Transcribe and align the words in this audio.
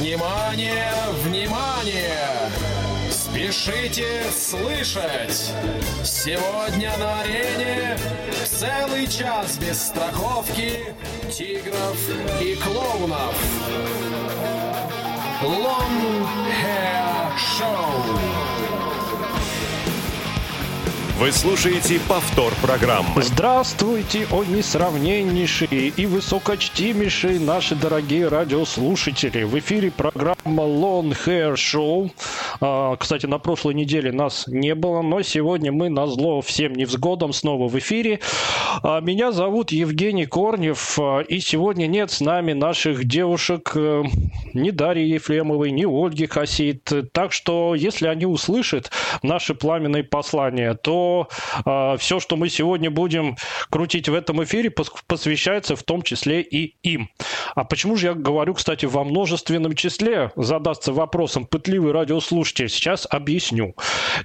Внимание, 0.00 0.94
внимание! 1.24 2.50
Спешите 3.10 4.22
слышать! 4.34 5.52
Сегодня 6.02 6.96
на 6.96 7.20
арене 7.20 7.98
целый 8.46 9.06
час 9.06 9.58
без 9.58 9.88
страховки 9.88 10.94
тигров 11.30 11.98
и 12.40 12.54
клоунов. 12.54 13.34
Long 15.42 16.26
Hair 16.48 17.36
Show. 17.36 18.49
Вы 21.20 21.32
слушаете 21.32 22.00
повтор 22.08 22.54
программы. 22.62 23.22
Здравствуйте, 23.22 24.26
о 24.32 24.42
несравненнейшие 24.42 25.88
и 25.88 26.06
высокочтимейшие 26.06 27.38
наши 27.38 27.74
дорогие 27.74 28.28
радиослушатели. 28.28 29.42
В 29.42 29.58
эфире 29.58 29.90
программа 29.90 30.62
Long 30.62 31.14
Hair 31.26 31.56
Show. 31.56 32.10
А, 32.62 32.96
кстати, 32.96 33.26
на 33.26 33.38
прошлой 33.38 33.74
неделе 33.74 34.12
нас 34.12 34.46
не 34.46 34.74
было, 34.74 35.02
но 35.02 35.20
сегодня 35.20 35.70
мы 35.72 35.90
на 35.90 36.06
зло 36.06 36.40
всем 36.40 36.72
невзгодам 36.72 37.34
снова 37.34 37.68
в 37.68 37.78
эфире. 37.78 38.20
А, 38.82 39.02
меня 39.02 39.30
зовут 39.30 39.72
Евгений 39.72 40.24
Корнев, 40.24 40.98
а, 40.98 41.20
и 41.20 41.40
сегодня 41.40 41.86
нет 41.86 42.10
с 42.10 42.22
нами 42.22 42.54
наших 42.54 43.04
девушек 43.04 43.72
э, 43.74 44.04
ни 44.54 44.70
Дарьи 44.70 45.06
Ефремовой, 45.06 45.70
ни 45.70 45.84
Ольги 45.84 46.24
Хасид. 46.24 46.90
Так 47.12 47.34
что, 47.34 47.74
если 47.74 48.06
они 48.06 48.24
услышат 48.24 48.90
наши 49.22 49.54
пламенные 49.54 50.02
послания, 50.02 50.72
то 50.72 51.09
э, 51.64 51.96
все, 51.98 52.20
что 52.20 52.36
мы 52.36 52.48
сегодня 52.48 52.90
будем 52.90 53.36
крутить 53.70 54.08
в 54.08 54.14
этом 54.14 54.42
эфире, 54.44 54.70
посвящается 55.06 55.76
в 55.76 55.82
том 55.82 56.02
числе 56.02 56.42
и 56.42 56.74
им. 56.82 57.10
А 57.54 57.64
почему 57.64 57.96
же 57.96 58.08
я 58.08 58.14
говорю, 58.14 58.54
кстати, 58.54 58.86
во 58.86 59.04
множественном 59.04 59.74
числе, 59.74 60.32
задастся 60.36 60.92
вопросом 60.92 61.46
пытливый 61.46 61.92
радиослушатель, 61.92 62.68
сейчас 62.68 63.06
объясню. 63.10 63.74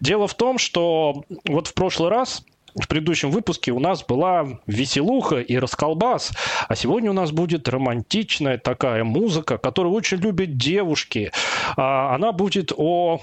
Дело 0.01 0.27
в 0.27 0.33
том, 0.33 0.57
что 0.57 1.23
вот 1.45 1.67
в 1.67 1.73
прошлый 1.73 2.09
раз 2.09 2.43
в 2.75 2.87
предыдущем 2.87 3.31
выпуске 3.31 3.71
у 3.71 3.79
нас 3.79 4.03
была 4.03 4.59
веселуха 4.67 5.39
и 5.39 5.57
расколбас, 5.57 6.31
а 6.67 6.75
сегодня 6.75 7.09
у 7.09 7.13
нас 7.13 7.31
будет 7.31 7.69
романтичная 7.69 8.57
такая 8.57 9.03
музыка, 9.03 9.57
которую 9.57 9.93
очень 9.93 10.17
любят 10.17 10.57
девушки. 10.57 11.31
А, 11.77 12.13
она 12.13 12.33
будет 12.33 12.73
о 12.75 13.21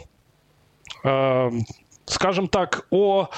э, 1.04 1.50
скажем 2.06 2.48
так, 2.48 2.86
о 2.90 3.28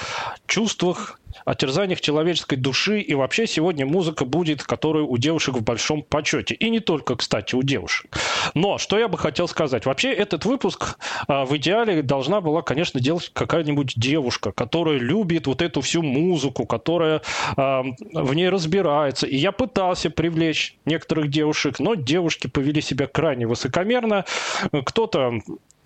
чувствах, 0.47 1.19
о 1.43 1.55
терзаниях 1.55 2.01
человеческой 2.01 2.55
души. 2.55 3.01
И 3.01 3.13
вообще 3.13 3.47
сегодня 3.47 3.85
музыка 3.85 4.25
будет, 4.25 4.63
которая 4.63 5.03
у 5.03 5.17
девушек 5.17 5.55
в 5.55 5.63
большом 5.63 6.03
почете. 6.03 6.55
И 6.55 6.69
не 6.69 6.79
только, 6.79 7.15
кстати, 7.15 7.55
у 7.55 7.63
девушек. 7.63 8.17
Но 8.53 8.77
что 8.77 8.97
я 8.97 9.07
бы 9.07 9.17
хотел 9.17 9.47
сказать. 9.47 9.85
Вообще 9.85 10.13
этот 10.13 10.45
выпуск 10.45 10.97
а, 11.27 11.45
в 11.45 11.55
идеале 11.57 12.01
должна 12.01 12.41
была, 12.41 12.61
конечно, 12.61 12.99
делать 12.99 13.31
какая-нибудь 13.33 13.93
девушка, 13.95 14.51
которая 14.51 14.97
любит 14.97 15.47
вот 15.47 15.61
эту 15.61 15.81
всю 15.81 16.01
музыку, 16.01 16.65
которая 16.65 17.21
а, 17.57 17.83
в 18.13 18.33
ней 18.33 18.49
разбирается. 18.49 19.27
И 19.27 19.35
я 19.35 19.51
пытался 19.51 20.09
привлечь 20.09 20.77
некоторых 20.85 21.29
девушек, 21.29 21.79
но 21.79 21.95
девушки 21.95 22.47
повели 22.47 22.81
себя 22.81 23.07
крайне 23.07 23.47
высокомерно. 23.47 24.25
Кто-то 24.85 25.39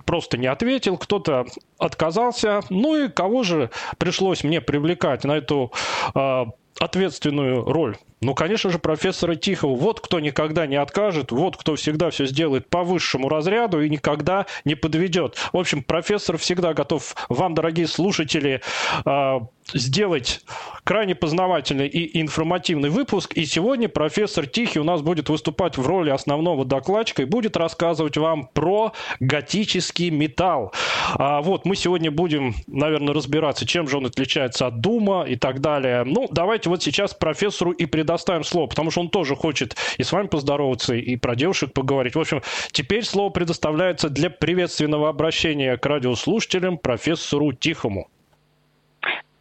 просто 0.05 0.37
не 0.37 0.47
ответил, 0.47 0.97
кто-то 0.97 1.45
отказался. 1.77 2.61
Ну 2.69 3.05
и 3.05 3.09
кого 3.09 3.43
же 3.43 3.69
пришлось 3.97 4.43
мне 4.43 4.59
привлекать 4.59 5.23
на 5.23 5.37
эту 5.39 5.71
э, 6.15 6.45
ответственную 6.79 7.65
роль? 7.65 7.97
Ну, 8.21 8.35
конечно 8.35 8.69
же, 8.69 8.79
профессора 8.79 9.35
Тихого. 9.35 9.75
Вот 9.75 10.01
кто 10.01 10.19
никогда 10.19 10.67
не 10.67 10.75
откажет, 10.75 11.31
вот 11.31 11.55
кто 11.55 11.75
всегда 11.75 12.09
все 12.09 12.25
сделает 12.25 12.69
по 12.69 12.83
высшему 12.83 13.29
разряду 13.29 13.81
и 13.81 13.89
никогда 13.89 14.45
не 14.65 14.75
подведет. 14.75 15.37
В 15.53 15.57
общем, 15.57 15.83
профессор 15.83 16.37
всегда 16.37 16.73
готов 16.73 17.15
вам, 17.29 17.53
дорогие 17.53 17.87
слушатели, 17.87 18.61
э, 19.05 19.39
сделать 19.73 20.41
крайне 20.83 21.15
познавательный 21.15 21.87
и 21.87 22.19
информативный 22.19 22.89
выпуск. 22.89 23.33
И 23.33 23.45
сегодня 23.45 23.87
профессор 23.87 24.47
Тихий 24.47 24.79
у 24.79 24.83
нас 24.83 25.01
будет 25.01 25.29
выступать 25.29 25.77
в 25.77 25.85
роли 25.85 26.09
основного 26.09 26.65
докладчика 26.65 27.21
и 27.21 27.25
будет 27.25 27.55
рассказывать 27.55 28.17
вам 28.17 28.47
про 28.47 28.93
готический 29.19 30.09
металл. 30.09 30.73
А 31.13 31.41
вот 31.41 31.65
мы 31.65 31.75
сегодня 31.75 32.11
будем, 32.11 32.55
наверное, 32.67 33.13
разбираться, 33.13 33.65
чем 33.65 33.87
же 33.87 33.97
он 33.97 34.07
отличается 34.07 34.67
от 34.67 34.81
Дума 34.81 35.23
и 35.23 35.35
так 35.35 35.61
далее. 35.61 36.03
Ну, 36.03 36.27
давайте 36.31 36.69
вот 36.69 36.81
сейчас 36.81 37.13
профессору 37.13 37.71
и 37.71 37.85
предоставим 37.85 38.08
слово, 38.17 38.67
потому 38.67 38.91
что 38.91 39.01
он 39.01 39.09
тоже 39.09 39.35
хочет 39.35 39.75
и 39.97 40.03
с 40.03 40.11
вами 40.11 40.27
поздороваться, 40.27 40.95
и 40.95 41.15
про 41.15 41.35
девушек 41.35 41.73
поговорить. 41.73 42.15
В 42.15 42.19
общем, 42.19 42.41
теперь 42.71 43.03
слово 43.03 43.29
предоставляется 43.29 44.09
для 44.09 44.29
приветственного 44.29 45.09
обращения 45.09 45.77
к 45.77 45.85
радиослушателям 45.85 46.77
профессору 46.77 47.53
Тихому. 47.53 48.07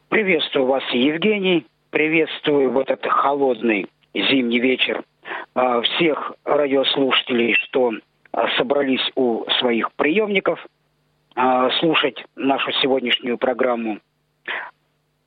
Приветствую 0.09 0.67
вас, 0.67 0.83
Евгений. 0.93 1.67
Приветствую 1.91 2.71
вот 2.71 2.91
этот 2.91 3.11
холодный 3.11 3.87
зимний 4.15 4.61
вечер 4.61 5.03
а, 5.55 5.81
всех 5.83 6.33
радиослушателей, 6.45 7.55
что 7.55 7.93
а, 8.33 8.49
собрались 8.57 9.07
у 9.15 9.45
своих 9.59 9.93
приемников 9.93 10.65
а, 11.35 11.71
слушать 11.81 12.25
нашу 12.37 12.73
сегодняшнюю 12.83 13.39
программу. 13.39 13.99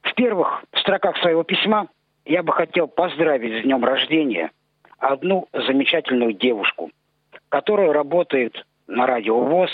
В 0.02 0.13
первых 0.16 0.63
строках 0.73 1.18
своего 1.18 1.44
письма 1.44 1.88
я 2.26 2.44
бы 2.44 2.54
хотел 2.54 2.88
поздравить 2.88 3.62
с 3.62 3.64
днем 3.64 3.84
рождения 3.84 4.52
одну 4.98 5.48
замечательную 5.54 6.34
девушку, 6.34 6.92
которая 7.50 7.92
работает 7.92 8.66
на 8.88 9.08
радио 9.08 9.40
ВОЗ, 9.40 9.72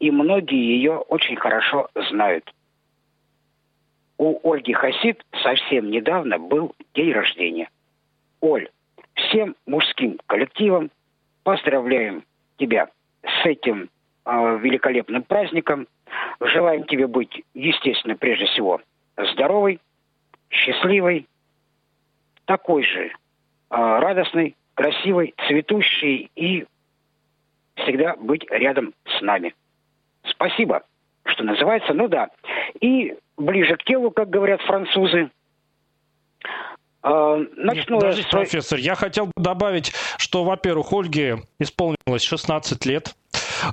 и 0.00 0.10
многие 0.10 0.76
ее 0.76 0.98
очень 0.98 1.36
хорошо 1.36 1.88
знают 2.10 2.52
у 4.18 4.52
Ольги 4.52 4.72
Хасид 4.72 5.24
совсем 5.42 5.90
недавно 5.90 6.38
был 6.38 6.74
день 6.94 7.12
рождения. 7.12 7.70
Оль, 8.40 8.68
всем 9.14 9.56
мужским 9.66 10.18
коллективам 10.26 10.90
поздравляем 11.44 12.24
тебя 12.58 12.88
с 13.22 13.46
этим 13.46 13.88
э, 14.24 14.58
великолепным 14.58 15.22
праздником. 15.22 15.86
Желаем 16.40 16.84
тебе 16.84 17.06
быть, 17.06 17.42
естественно, 17.54 18.16
прежде 18.16 18.46
всего, 18.46 18.80
здоровой, 19.16 19.80
счастливой, 20.50 21.26
такой 22.48 22.82
же 22.82 23.04
э, 23.06 23.10
радостной, 23.70 24.56
красивой, 24.74 25.34
цветущей 25.46 26.30
и 26.34 26.64
всегда 27.76 28.16
быть 28.16 28.44
рядом 28.50 28.94
с 29.06 29.20
нами. 29.20 29.54
Спасибо, 30.24 30.82
что 31.26 31.44
называется. 31.44 31.92
Ну 31.92 32.08
да. 32.08 32.30
И 32.80 33.14
ближе 33.36 33.76
к 33.76 33.84
телу, 33.84 34.10
как 34.10 34.30
говорят 34.30 34.62
французы. 34.62 35.30
А, 37.02 37.36
начну 37.56 37.96
Нет, 37.96 38.00
подождите, 38.00 38.28
профессор, 38.30 38.78
я 38.78 38.94
хотел 38.94 39.26
бы 39.26 39.32
добавить, 39.36 39.92
что, 40.16 40.42
во-первых, 40.42 40.92
Ольге 40.92 41.36
исполнилось 41.58 42.22
16 42.22 42.84
лет. 42.86 43.14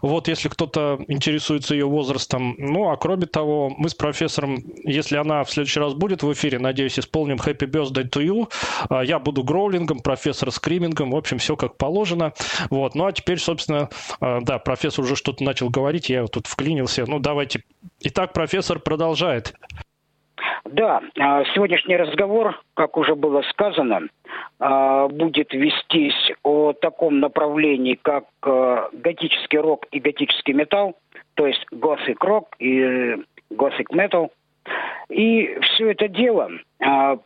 Вот, 0.02 0.28
если 0.28 0.50
кто-то 0.50 1.00
интересуется 1.08 1.74
ее 1.76 1.86
возрастом. 1.86 2.56
Ну, 2.58 2.90
а 2.90 2.98
кроме 2.98 3.26
того, 3.26 3.70
мы 3.70 3.90
с 3.90 3.94
профессором, 3.94 4.64
если 4.84 5.18
она 5.18 5.44
в 5.44 5.52
следующий 5.52 5.80
раз 5.80 5.94
будет 5.94 6.24
в 6.24 6.32
эфире, 6.34 6.60
надеюсь, 6.60 7.00
исполним 7.00 7.38
Happy 7.38 7.70
Birthday 7.70 8.10
to 8.10 8.24
you. 8.24 8.52
А, 8.90 9.04
я 9.04 9.20
буду 9.20 9.44
гроулингом, 9.44 10.00
профессор 10.00 10.52
скримингом. 10.52 11.12
В 11.12 11.16
общем, 11.16 11.38
все 11.38 11.56
как 11.56 11.78
положено. 11.78 12.34
Вот. 12.70 12.96
Ну, 12.96 13.06
а 13.06 13.12
теперь, 13.12 13.40
собственно, 13.40 13.90
а, 14.20 14.42
да, 14.42 14.60
профессор 14.60 15.06
уже 15.06 15.16
что-то 15.16 15.44
начал 15.44 15.70
говорить, 15.70 16.10
я 16.10 16.26
тут 16.28 16.48
вклинился. 16.48 17.06
Ну, 17.08 17.20
давайте. 17.20 17.64
Итак, 18.02 18.34
профессор 18.34 18.80
продолжает. 18.80 19.54
Да, 20.66 21.02
а, 21.20 21.46
сегодняшний 21.54 21.96
разговор, 21.96 22.60
как 22.74 22.98
уже 22.98 23.16
было 23.16 23.44
сказано, 23.44 24.08
а, 24.60 25.08
будет 25.08 25.54
вестись 25.54 26.32
о 26.42 26.74
таком 26.74 27.20
направлении, 27.20 28.00
как 28.02 28.26
а, 28.42 28.90
готический 28.92 29.60
рок 29.60 29.86
и 29.92 30.00
готический 30.00 30.54
металл, 30.54 30.96
то 31.36 31.46
есть 31.46 31.64
gothic 31.72 32.18
рок 32.20 32.56
и 32.58 33.16
gothic 33.52 33.92
metal. 33.94 34.32
И 35.10 35.56
все 35.62 35.92
это 35.92 36.08
дело 36.08 36.50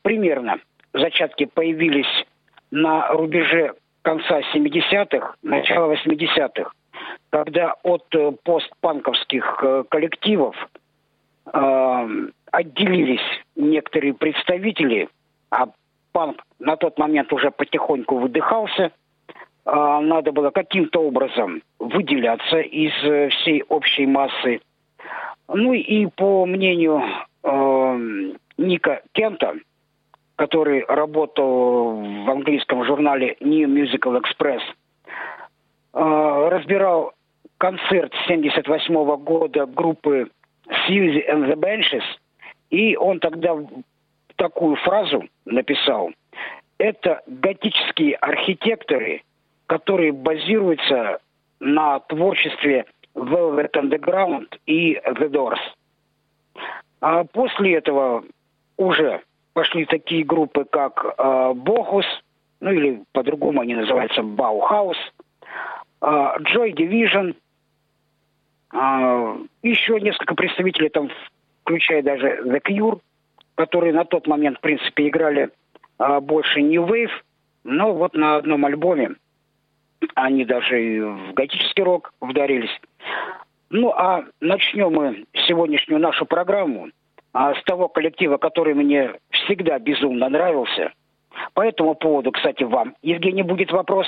примерно 0.02 0.58
зачатки 0.94 1.46
появились 1.46 2.26
на 2.72 3.08
рубеже 3.08 3.76
конца 4.02 4.42
70-х, 4.54 5.36
начала 5.44 5.94
80-х, 5.94 6.72
когда 7.30 7.76
от 7.84 8.04
э, 8.14 8.32
постпанковских 8.44 9.60
э, 9.64 9.84
коллективов 9.90 10.56
отделились 12.52 13.22
некоторые 13.56 14.14
представители, 14.14 15.10
а 15.52 15.70
панк 16.12 16.42
на 16.60 16.76
тот 16.76 16.98
момент 16.98 17.32
уже 17.34 17.52
потихоньку 17.52 18.18
выдыхался, 18.18 18.92
а, 19.66 20.02
надо 20.02 20.32
было 20.32 20.50
каким-то 20.50 21.00
образом 21.00 21.62
выделяться 21.78 22.60
из 22.60 22.92
э, 23.04 23.30
всей 23.30 23.64
общей 23.70 24.06
массы. 24.06 24.62
Ну 25.48 25.74
и 25.74 26.08
по 26.08 26.46
мнению 26.46 27.02
э, 27.44 28.34
Ника 28.58 29.02
Кента, 29.14 29.56
который 30.36 30.86
работал 30.86 31.96
в 31.96 32.30
английском 32.30 32.84
журнале 32.86 33.36
New 33.40 33.68
Musical 33.68 34.22
Express, 34.22 34.62
э, 35.94 36.50
разбирал 36.50 37.14
концерт 37.58 38.14
78 38.28 38.94
-го 38.94 39.18
года 39.18 39.66
группы 39.66 40.30
Suzy 40.88 41.24
and 41.28 41.48
the 41.48 41.56
Benches, 41.56 42.04
и 42.70 42.96
он 42.96 43.20
тогда 43.20 43.56
такую 44.36 44.76
фразу 44.78 45.26
написал. 45.46 46.12
Это 46.78 47.22
готические 47.28 48.16
архитекторы, 48.16 49.24
которые 49.68 50.14
базируются 50.14 51.20
на 51.60 52.00
творчестве 52.00 52.86
Velvet 53.16 53.72
Underground 53.72 54.48
и 54.66 54.96
The 54.96 55.30
Doors. 55.30 55.60
А 57.02 57.24
после 57.26 57.76
этого 57.76 58.24
уже 58.78 59.22
пошли 59.54 59.86
такие 59.86 60.24
группы, 60.24 60.66
как 60.66 61.06
э, 61.18 61.54
Бохус, 61.54 62.06
ну 62.62 62.72
или 62.72 63.04
по-другому 63.12 63.62
они 63.62 63.76
называются 63.76 64.22
Баухаус, 64.22 64.98
Joy 66.02 66.74
Division, 66.74 67.36
э, 68.74 69.38
еще 69.64 70.00
несколько 70.00 70.36
представителей 70.36 70.90
там, 70.90 71.10
включая 71.70 72.02
даже 72.02 72.42
The 72.46 72.62
Cure, 72.68 73.00
которые 73.54 73.94
на 73.94 74.04
тот 74.04 74.26
момент, 74.26 74.58
в 74.58 74.62
принципе, 74.62 75.08
играли 75.08 75.50
э, 76.00 76.20
больше 76.20 76.62
New 76.62 76.84
Wave, 76.86 77.12
но 77.64 77.94
вот 77.94 78.16
на 78.16 78.38
одном 78.38 78.66
альбоме 78.66 79.12
они 80.16 80.46
даже 80.46 80.84
и 80.84 81.00
в 81.00 81.34
готический 81.34 81.84
рок 81.84 82.12
вдарились. 82.22 82.76
Ну, 83.70 83.92
а 83.92 84.26
начнем 84.40 84.92
мы 84.92 85.26
сегодняшнюю 85.48 86.00
нашу 86.00 86.26
программу 86.26 86.90
а, 87.34 87.54
с 87.54 87.64
того 87.66 87.88
коллектива, 87.88 88.38
который 88.38 88.74
мне 88.74 89.12
всегда 89.30 89.78
безумно 89.78 90.28
нравился. 90.30 90.94
По 91.54 91.62
этому 91.62 91.94
поводу, 91.94 92.32
кстати, 92.32 92.64
вам, 92.64 92.96
Евгений, 93.04 93.44
будет 93.44 93.72
вопрос. 93.72 94.08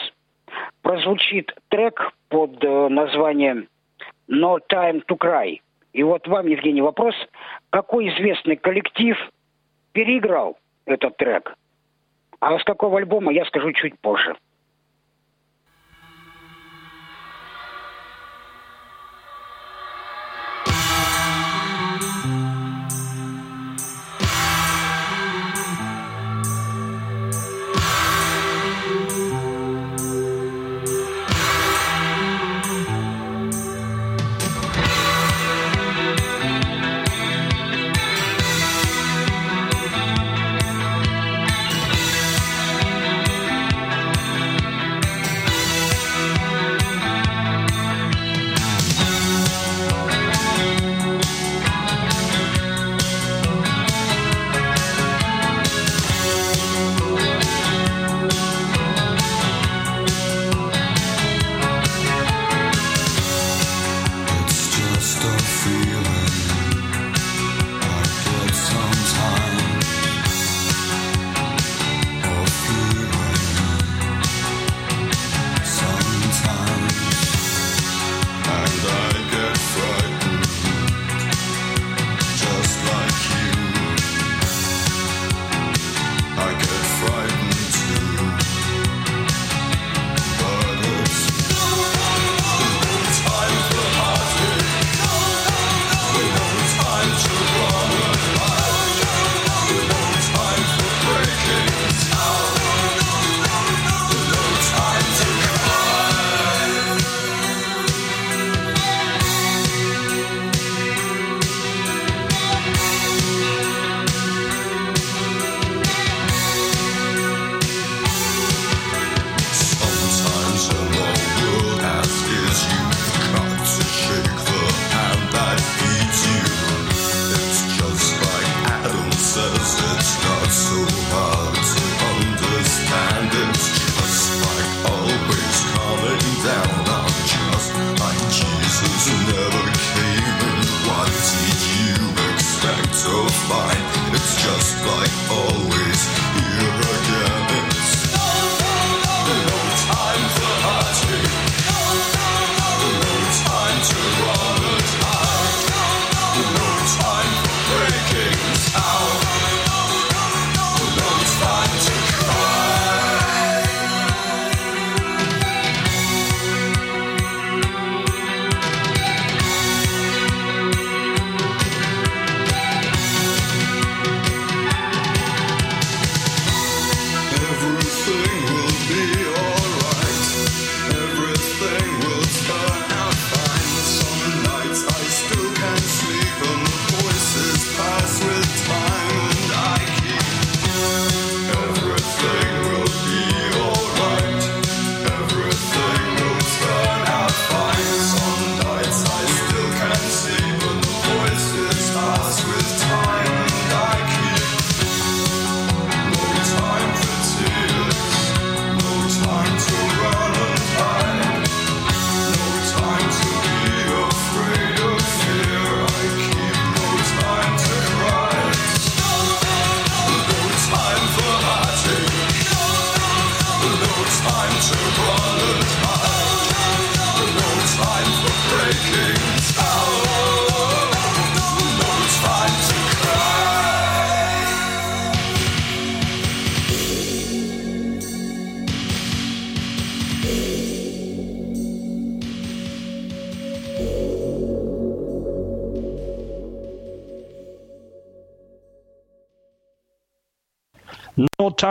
Прозвучит 0.81 1.53
трек 1.69 2.11
под 2.29 2.63
э, 2.63 2.87
названием 2.89 3.67
«No 4.27 4.57
Time 4.67 5.03
to 5.07 5.15
Cry». 5.17 5.59
И 5.93 6.03
вот 6.03 6.27
вам, 6.27 6.47
Евгений, 6.47 6.81
вопрос. 6.81 7.15
Какой 7.69 8.09
известный 8.09 8.55
коллектив 8.55 9.17
переиграл 9.91 10.57
этот 10.85 11.17
трек? 11.17 11.55
А 12.39 12.57
с 12.57 12.63
какого 12.63 12.97
альбома 12.97 13.31
я 13.31 13.45
скажу 13.45 13.71
чуть 13.73 13.99
позже. 13.99 14.35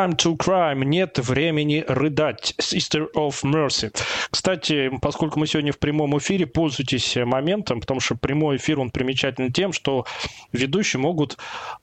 Time 0.01 0.17
to 0.17 0.37
crime. 0.37 0.85
Нет 0.85 1.19
времени 1.19 1.85
рыдать. 1.87 2.55
Sister 2.59 3.07
of 3.15 3.43
Mercy. 3.43 3.95
Кстати, 4.31 4.91
поскольку 5.01 5.39
мы 5.39 5.47
сегодня 5.47 5.73
в 5.73 5.79
прямом 5.79 6.17
эфире, 6.19 6.47
пользуйтесь 6.47 7.17
моментом, 7.17 7.81
потому 7.81 8.01
что 8.01 8.15
прямой 8.15 8.57
эфир, 8.57 8.81
он 8.81 8.91
примечателен 8.91 9.53
тем, 9.53 9.73
что 9.73 10.07
ведущие 10.53 11.01
могут 11.01 11.37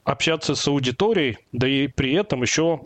общаться 0.04 0.56
с 0.56 0.68
аудиторией, 0.68 1.38
да 1.52 1.68
и 1.68 1.88
при 1.88 2.14
этом 2.14 2.42
еще, 2.42 2.82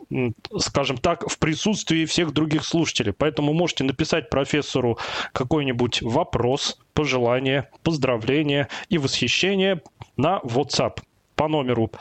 скажем 0.58 0.98
так, 0.98 1.30
в 1.30 1.38
присутствии 1.40 2.06
всех 2.06 2.32
других 2.34 2.66
слушателей. 2.66 3.14
Поэтому 3.14 3.54
можете 3.54 3.84
написать 3.84 4.30
профессору 4.30 4.98
какой-нибудь 5.34 6.02
вопрос, 6.02 6.80
пожелание, 6.94 7.70
поздравление 7.84 8.68
и 8.90 8.98
восхищение 8.98 9.82
на 10.18 10.40
WhatsApp 10.44 11.00
по 11.36 11.48
номеру 11.48 11.92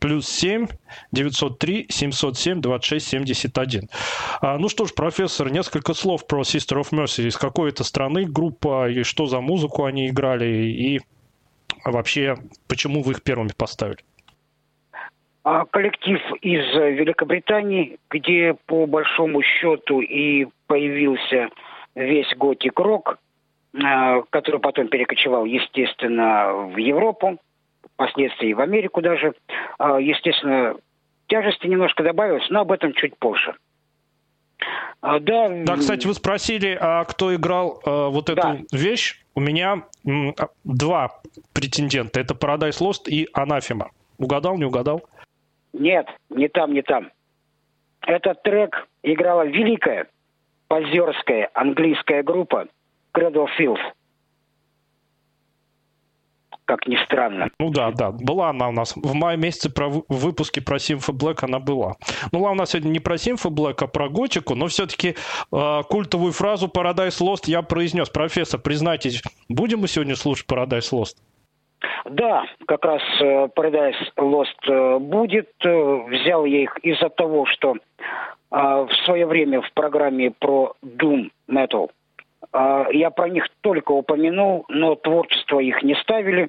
плюс 0.00 0.28
7 0.28 0.66
903 1.12 1.86
707 1.88 2.60
26 2.60 3.06
71. 3.06 3.88
А, 4.40 4.58
ну 4.58 4.68
что 4.68 4.86
ж, 4.86 4.94
профессор, 4.94 5.50
несколько 5.50 5.94
слов 5.94 6.26
про 6.26 6.42
Sister 6.42 6.80
of 6.80 6.90
Mercy. 6.92 7.26
Из 7.28 7.36
какой 7.36 7.70
это 7.70 7.84
страны 7.84 8.24
группа, 8.24 8.88
и 8.88 9.02
что 9.02 9.26
за 9.26 9.40
музыку 9.40 9.84
они 9.84 10.08
играли, 10.08 10.46
и 10.46 11.00
вообще, 11.84 12.36
почему 12.68 13.02
вы 13.02 13.12
их 13.12 13.22
первыми 13.22 13.50
поставили? 13.56 13.98
А, 15.44 15.64
коллектив 15.64 16.20
из 16.42 16.64
Великобритании, 16.74 17.98
где 18.10 18.54
по 18.66 18.86
большому 18.86 19.42
счету 19.42 20.00
и 20.00 20.46
появился 20.66 21.48
весь 21.94 22.32
готик-рок, 22.36 23.18
а, 23.82 24.22
который 24.30 24.60
потом 24.60 24.88
перекочевал, 24.88 25.44
естественно, 25.44 26.52
в 26.52 26.76
Европу 26.76 27.38
впоследствии 27.98 28.52
в 28.52 28.60
Америку 28.60 29.02
даже. 29.02 29.34
А, 29.78 30.00
естественно, 30.00 30.76
тяжести 31.26 31.66
немножко 31.66 32.04
добавилось, 32.04 32.48
но 32.48 32.60
об 32.60 32.70
этом 32.70 32.92
чуть 32.92 33.16
позже. 33.18 33.56
А, 35.00 35.18
да, 35.18 35.48
да, 35.48 35.76
кстати, 35.76 36.06
вы 36.06 36.14
спросили, 36.14 36.78
а 36.80 37.04
кто 37.04 37.34
играл 37.34 37.80
а, 37.84 38.08
вот 38.08 38.30
эту 38.30 38.40
да. 38.40 38.58
вещь? 38.72 39.20
У 39.34 39.40
меня 39.40 39.82
два 40.64 41.20
претендента. 41.52 42.20
Это 42.20 42.34
Paradise 42.34 42.80
Lost 42.80 43.08
и 43.08 43.28
Анафима. 43.32 43.90
Угадал, 44.18 44.56
не 44.56 44.64
угадал? 44.64 45.02
Нет, 45.72 46.06
не 46.30 46.48
там, 46.48 46.72
не 46.72 46.82
там. 46.82 47.10
Этот 48.02 48.42
трек 48.42 48.88
играла 49.02 49.44
великая 49.46 50.06
позерская 50.68 51.50
английская 51.54 52.22
группа 52.22 52.66
Cradle 53.12 53.46
Filth 53.58 53.80
как 56.68 56.86
ни 56.86 56.96
странно. 57.04 57.48
Ну 57.58 57.70
да, 57.70 57.90
да, 57.90 58.12
была 58.12 58.50
она 58.50 58.68
у 58.68 58.72
нас. 58.72 58.94
В 58.94 59.14
мае 59.14 59.38
месяце 59.38 59.72
про 59.72 59.88
выпуске 59.88 60.60
про 60.60 60.78
Симфа 60.78 61.12
Блэк 61.12 61.42
она 61.42 61.58
была. 61.58 61.94
Ну 62.30 62.40
ладно, 62.40 62.50
у 62.50 62.54
нас 62.56 62.70
сегодня 62.70 62.90
не 62.90 62.98
про 62.98 63.16
Симфа 63.16 63.48
Блэк, 63.48 63.82
а 63.82 63.86
про 63.86 64.10
готику, 64.10 64.54
но 64.54 64.66
все-таки 64.66 65.16
э, 65.50 65.82
культовую 65.88 66.32
фразу 66.32 66.66
Paradise 66.68 67.20
Lost 67.22 67.44
я 67.46 67.62
произнес. 67.62 68.10
Профессор, 68.10 68.60
признайтесь, 68.60 69.22
будем 69.48 69.80
мы 69.80 69.88
сегодня 69.88 70.14
слушать 70.14 70.46
Paradise 70.46 70.92
Lost? 70.92 71.16
Да, 72.04 72.44
как 72.66 72.84
раз 72.84 73.02
э, 73.20 73.48
Paradise 73.56 73.96
Lost 74.18 74.68
э, 74.68 74.98
будет. 74.98 75.50
Э, 75.64 76.02
взял 76.08 76.44
я 76.44 76.62
их 76.62 76.76
из-за 76.82 77.08
того, 77.08 77.46
что 77.46 77.74
в 78.50 78.88
свое 79.04 79.26
время 79.26 79.60
в 79.60 79.70
программе 79.74 80.30
про 80.30 80.72
Doom 80.82 81.28
Metal 81.50 81.90
я 82.92 83.10
про 83.10 83.28
них 83.28 83.46
только 83.60 83.92
упомянул, 83.92 84.64
но 84.70 84.94
творчество 84.94 85.58
их 85.58 85.82
не 85.82 85.94
ставили. 85.96 86.48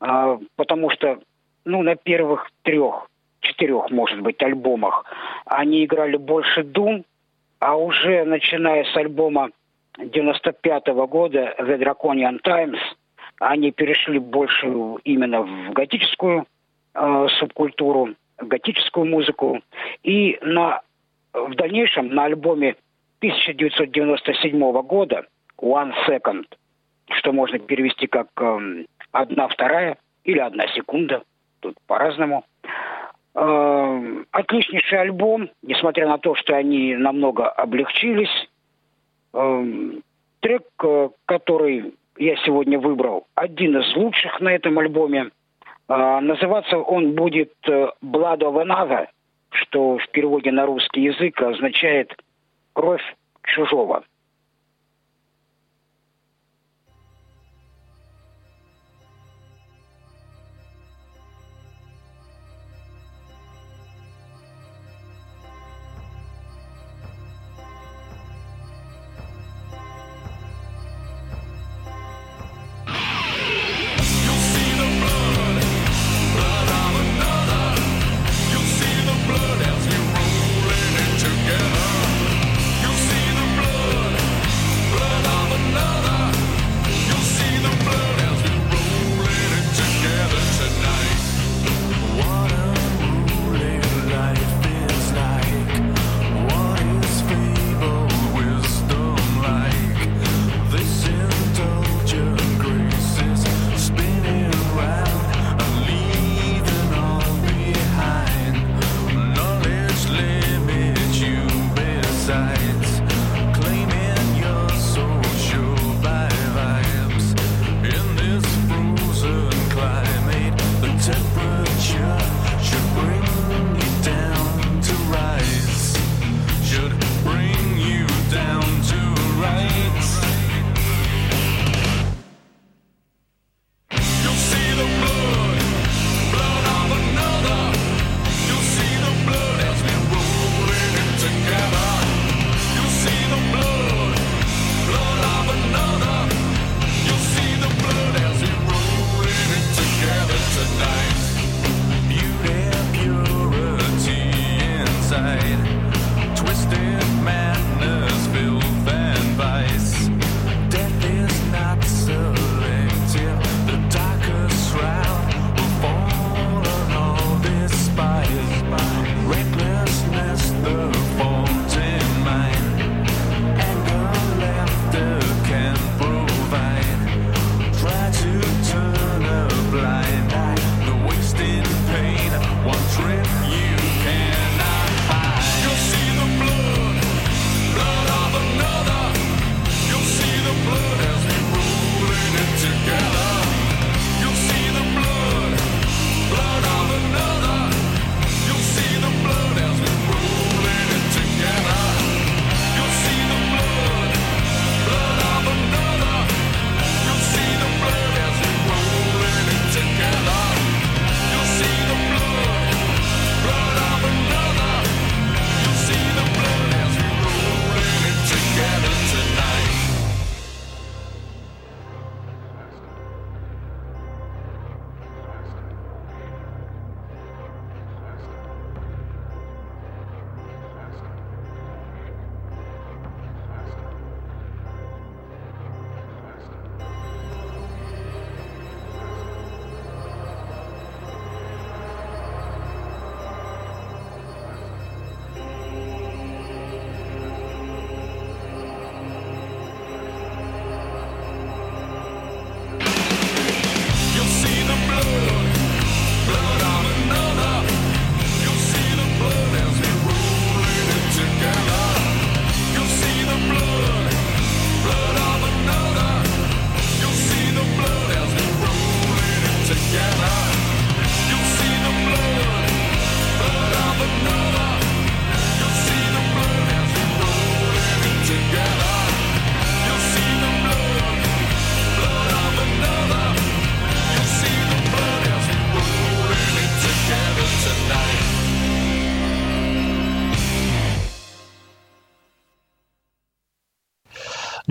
А, 0.00 0.38
потому 0.56 0.90
что, 0.90 1.18
ну, 1.64 1.82
на 1.82 1.96
первых 1.96 2.50
трех, 2.62 3.08
четырех, 3.40 3.90
может 3.90 4.20
быть, 4.20 4.42
альбомах 4.42 5.04
они 5.44 5.84
играли 5.84 6.16
больше 6.16 6.60
Doom, 6.60 7.04
а 7.60 7.76
уже 7.76 8.24
начиная 8.24 8.84
с 8.84 8.96
альбома 8.96 9.50
95 9.98 10.88
-го 10.88 11.06
года 11.08 11.54
The 11.58 11.78
Draconian 11.78 12.40
Times 12.42 12.78
они 13.40 13.70
перешли 13.70 14.18
больше 14.18 14.66
именно 15.04 15.42
в 15.42 15.72
готическую 15.72 16.46
э, 16.94 17.26
субкультуру, 17.38 18.14
готическую 18.38 19.06
музыку. 19.06 19.60
И 20.02 20.38
на, 20.42 20.82
в 21.32 21.54
дальнейшем 21.54 22.08
на 22.14 22.24
альбоме 22.24 22.76
1997 23.18 24.82
года 24.82 25.26
One 25.60 25.92
Second, 26.06 26.46
что 27.10 27.32
можно 27.32 27.58
перевести 27.58 28.06
как 28.06 28.28
э, 28.40 28.84
одна 29.12 29.48
вторая 29.48 29.98
или 30.24 30.38
одна 30.38 30.66
секунда, 30.68 31.22
тут 31.60 31.76
по-разному. 31.86 32.44
Э, 33.34 34.24
отличнейший 34.32 35.00
альбом, 35.00 35.50
несмотря 35.62 36.08
на 36.08 36.18
то, 36.18 36.34
что 36.34 36.56
они 36.56 36.96
намного 36.96 37.48
облегчились. 37.48 38.48
Э, 39.32 39.64
трек, 40.40 40.64
э, 40.82 41.08
который 41.26 41.94
я 42.16 42.36
сегодня 42.44 42.80
выбрал, 42.80 43.26
один 43.36 43.78
из 43.78 43.94
лучших 43.94 44.40
на 44.40 44.48
этом 44.48 44.78
альбоме. 44.78 45.30
Называться 45.86 46.76
он 46.76 47.14
будет 47.14 47.54
«Blood 47.66 48.40
of 48.40 48.62
Another», 48.62 49.06
что 49.50 49.96
в 49.96 50.08
переводе 50.10 50.50
на 50.52 50.66
русский 50.66 51.00
язык 51.00 51.40
означает 51.40 52.12
«кровь 52.74 53.02
чужого». 53.44 54.02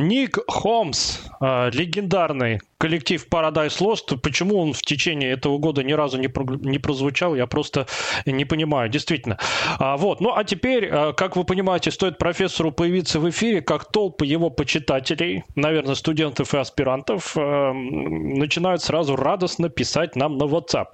Ник 0.08 0.38
Холмс, 0.48 1.20
э, 1.42 1.70
легендарный 1.74 2.62
коллектив 2.78 3.26
Paradise 3.30 3.80
Lost. 3.80 4.18
Почему 4.18 4.60
он 4.60 4.74
в 4.74 4.82
течение 4.82 5.32
этого 5.32 5.58
года 5.58 5.84
ни 5.84 5.94
разу 5.94 6.18
не, 6.18 6.30
не 6.70 6.80
прозвучал, 6.80 7.36
я 7.36 7.46
просто 7.46 7.88
не 8.26 8.46
понимаю, 8.46 8.90
действительно. 8.90 9.38
А, 9.80 9.98
вот. 9.98 10.22
Ну, 10.22 10.34
а 10.34 10.44
теперь, 10.44 10.86
э, 10.86 11.14
как 11.14 11.36
вы 11.36 11.44
понимаете, 11.44 11.92
стоит 11.92 12.18
профессору 12.18 12.72
появиться 12.72 13.20
в 13.20 13.30
эфире, 13.30 13.62
как 13.62 13.92
толпы 13.92 14.26
его 14.26 14.50
почитателей, 14.50 15.44
наверное, 15.56 15.96
студентов 15.96 16.54
и 16.54 16.58
аспирантов, 16.58 17.36
э, 17.36 17.74
начинают 17.74 18.82
сразу 18.82 19.16
радостно 19.16 19.70
писать 19.70 20.16
нам 20.16 20.38
на 20.38 20.44
WhatsApp. 20.44 20.88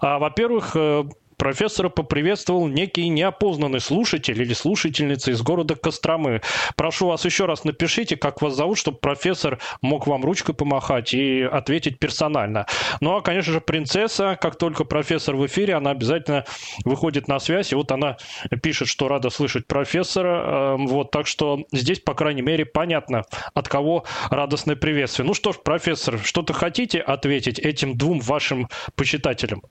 А, 0.00 0.18
во-первых, 0.18 0.72
э, 0.74 1.04
профессора 1.36 1.88
поприветствовал 1.88 2.66
некий 2.66 3.08
неопознанный 3.08 3.80
слушатель 3.80 4.40
или 4.40 4.52
слушательница 4.52 5.30
из 5.30 5.42
города 5.42 5.74
Костромы. 5.74 6.40
Прошу 6.76 7.08
вас 7.08 7.24
еще 7.24 7.46
раз 7.46 7.64
напишите, 7.64 8.16
как 8.16 8.42
вас 8.42 8.54
зовут, 8.54 8.78
чтобы 8.78 8.98
профессор 8.98 9.58
мог 9.82 10.06
вам 10.06 10.24
ручкой 10.24 10.54
помахать 10.54 11.14
и 11.14 11.42
ответить 11.42 11.98
персонально. 11.98 12.66
Ну 13.00 13.16
а, 13.16 13.20
конечно 13.20 13.52
же, 13.52 13.60
принцесса, 13.60 14.38
как 14.40 14.56
только 14.56 14.84
профессор 14.84 15.36
в 15.36 15.46
эфире, 15.46 15.74
она 15.74 15.90
обязательно 15.90 16.44
выходит 16.84 17.28
на 17.28 17.38
связь, 17.38 17.72
и 17.72 17.74
вот 17.74 17.92
она 17.92 18.16
пишет, 18.62 18.88
что 18.88 19.08
рада 19.08 19.30
слышать 19.30 19.66
профессора. 19.66 20.74
Эм, 20.74 20.86
вот, 20.86 21.10
так 21.10 21.26
что 21.26 21.64
здесь, 21.72 22.00
по 22.00 22.14
крайней 22.14 22.42
мере, 22.42 22.64
понятно, 22.64 23.24
от 23.54 23.68
кого 23.68 24.04
радостное 24.30 24.76
приветствие. 24.76 25.26
Ну 25.26 25.34
что 25.34 25.52
ж, 25.52 25.56
профессор, 25.62 26.18
что-то 26.18 26.52
хотите 26.52 27.00
ответить 27.00 27.58
этим 27.58 27.96
двум 27.96 28.20
вашим 28.20 28.68
почитателям? 28.94 29.62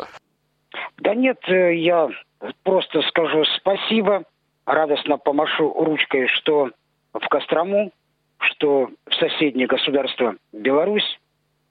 Да 0.97 1.13
нет, 1.13 1.37
э, 1.47 1.75
я 1.75 2.09
просто 2.63 3.01
скажу 3.03 3.43
спасибо, 3.57 4.23
радостно 4.65 5.17
помашу 5.17 5.73
ручкой, 5.73 6.27
что 6.27 6.71
в 7.13 7.27
Кострому, 7.27 7.91
что 8.39 8.89
в 9.05 9.13
соседнее 9.15 9.67
государство 9.67 10.35
Беларусь. 10.51 11.19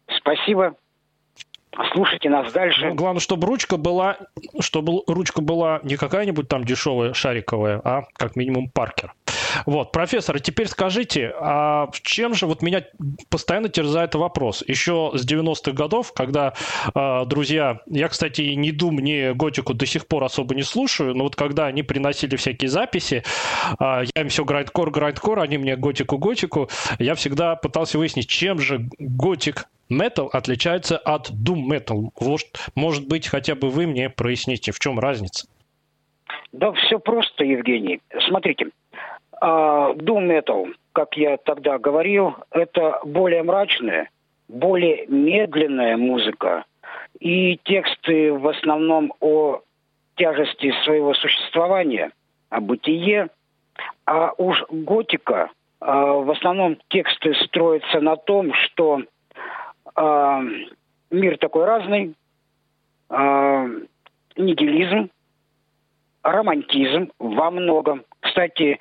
Спасибо. 0.09 0.77
Слушайте 1.93 2.31
нас 2.31 2.53
дальше. 2.53 2.87
Ну, 2.87 2.95
главное, 2.95 3.21
чтобы 3.21 3.47
ручка 3.47 3.77
была, 3.77 4.19
чтобы 4.61 5.03
ручка 5.09 5.43
была 5.43 5.81
не 5.83 5.97
какая-нибудь 5.97 6.49
там 6.49 6.65
дешевая 6.65 7.15
шариковая, 7.15 7.81
а 7.85 8.03
как 8.15 8.37
минимум 8.37 8.69
Паркер. 8.69 9.13
Вот, 9.67 9.93
профессор, 9.93 10.41
теперь 10.41 10.69
скажите, 10.69 11.33
а 11.41 11.89
чем 12.03 12.35
же 12.35 12.47
вот 12.47 12.63
меня 12.63 12.85
постоянно 13.29 13.69
терзает 13.69 14.15
вопрос? 14.15 14.65
Еще 14.67 15.13
с 15.15 15.27
90-х 15.27 15.73
годов, 15.73 16.13
когда, 16.13 16.55
э, 16.95 17.25
друзья, 17.27 17.81
я, 17.87 18.09
кстати, 18.09 18.43
не 18.43 18.73
Дум, 18.73 18.99
ни 18.99 19.33
Готику 19.33 19.75
до 19.75 19.87
сих 19.87 20.07
пор 20.07 20.25
особо 20.25 20.55
не 20.55 20.63
слушаю, 20.63 21.15
но 21.15 21.25
вот 21.25 21.37
когда 21.37 21.67
они 21.67 21.83
приносили 21.83 22.37
всякие 22.37 22.69
записи, 22.69 23.25
э, 23.79 24.05
я 24.15 24.23
им 24.23 24.29
все 24.29 24.45
грайдкор, 24.45 24.91
грайдкор, 24.91 25.41
они 25.41 25.59
мне 25.59 25.77
Готику, 25.77 26.19
Готику, 26.19 26.69
я 26.99 27.15
всегда 27.15 27.57
пытался 27.57 27.99
выяснить, 27.99 28.29
чем 28.29 28.59
же 28.59 28.89
Готик 28.99 29.69
Metal 29.91 30.29
отличается 30.33 30.97
от 30.97 31.31
Doom 31.31 31.67
Metal. 31.69 32.11
Вот, 32.19 32.41
может 32.75 33.07
быть, 33.07 33.29
хотя 33.29 33.55
бы 33.55 33.69
вы 33.69 33.87
мне 33.87 34.11
проясните, 34.11 34.73
в 34.73 34.79
чем 34.79 34.99
разница? 34.99 35.47
Да 36.53 36.73
все 36.73 36.99
просто, 36.99 37.45
Евгений. 37.45 38.01
Смотрите, 38.29 38.67
а, 38.67 38.71
Doom 39.45 40.27
Metal, 40.27 40.75
как 40.93 41.17
я 41.17 41.37
тогда 41.37 41.79
говорил, 41.79 42.35
это 42.51 43.01
более 43.05 43.43
мрачная, 43.43 44.09
более 44.49 45.07
медленная 45.07 45.97
музыка. 45.97 46.65
И 47.21 47.59
тексты 47.65 48.33
в 48.33 48.49
основном 48.49 49.13
о 49.21 49.61
тяжести 50.17 50.73
своего 50.85 51.15
существования, 51.15 52.13
о 52.49 52.61
бытие. 52.61 53.29
А 54.07 54.33
уж 54.39 54.65
готика, 54.71 55.51
а, 55.81 56.13
в 56.13 56.31
основном 56.31 56.79
тексты 56.89 57.35
строятся 57.45 58.01
на 58.01 58.17
том, 58.17 58.53
что 58.55 59.03
а, 59.95 60.43
мир 61.11 61.39
такой 61.39 61.65
разный, 61.65 62.15
нигилизм, 64.37 65.11
романтизм 66.25 67.13
во 67.19 67.51
многом. 67.51 68.05
Кстати, 68.21 68.81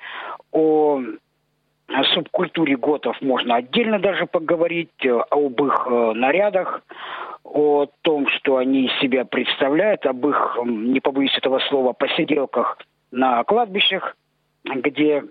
о 0.53 2.03
субкультуре 2.13 2.77
готов 2.77 3.19
можно 3.21 3.55
отдельно 3.55 3.99
даже 3.99 4.25
поговорить, 4.25 5.05
э, 5.05 5.11
об 5.29 5.61
их 5.63 5.87
э, 5.87 6.13
нарядах, 6.13 6.81
о 7.43 7.87
том, 8.01 8.27
что 8.29 8.57
они 8.57 8.85
из 8.85 8.99
себя 8.99 9.25
представляют, 9.25 10.05
об 10.05 10.25
их, 10.25 10.57
не 10.65 10.99
побоюсь 10.99 11.37
этого 11.37 11.59
слова, 11.69 11.93
посиделках 11.93 12.77
на 13.11 13.43
кладбищах, 13.43 14.15
где 14.63 15.23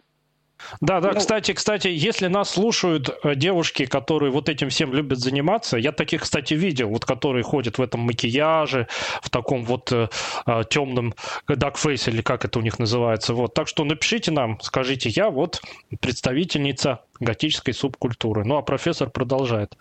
да, 0.81 1.01
да, 1.01 1.12
ну, 1.12 1.18
кстати, 1.18 1.53
кстати, 1.53 1.88
если 1.88 2.27
нас 2.27 2.51
слушают 2.51 3.11
э, 3.22 3.35
девушки, 3.35 3.87
которые 3.87 4.31
вот 4.31 4.48
этим 4.48 4.68
всем 4.68 4.92
любят 4.92 5.18
заниматься, 5.18 5.77
я 5.77 5.92
таких, 5.92 6.22
кстати, 6.22 6.55
видел, 6.55 6.88
вот 6.88 7.05
которые 7.05 7.42
ходят 7.42 7.79
в 7.79 7.83
этом 7.83 8.01
макияже, 8.01 8.88
в 9.22 9.31
таком 9.31 9.64
вот 9.64 9.92
э, 9.92 10.09
э 10.46 10.62
темном 10.68 11.14
дакфейсе, 11.48 12.11
или 12.11 12.22
как 12.22 12.44
это 12.44 12.59
у 12.59 12.62
них 12.62 12.79
называется, 12.79 13.35
вот. 13.35 13.55
Так 13.55 13.68
что 13.68 13.85
напишите 13.85 14.31
нам, 14.31 14.59
скажите, 14.61 15.09
я 15.11 15.31
вот 15.31 15.61
представительница 16.01 17.01
готической 17.20 17.75
субкультуры. 17.75 18.44
Ну, 18.44 18.57
а 18.57 18.62
профессор 18.62 19.11
продолжает. 19.11 19.77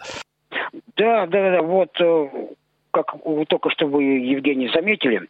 Да, 0.97 1.25
да, 1.27 1.51
да, 1.51 1.61
вот, 1.61 1.89
э, 1.99 2.29
как 2.91 3.15
только 3.47 3.69
что 3.69 3.87
вы, 3.87 4.03
Евгений, 4.03 4.69
заметили, 4.73 5.27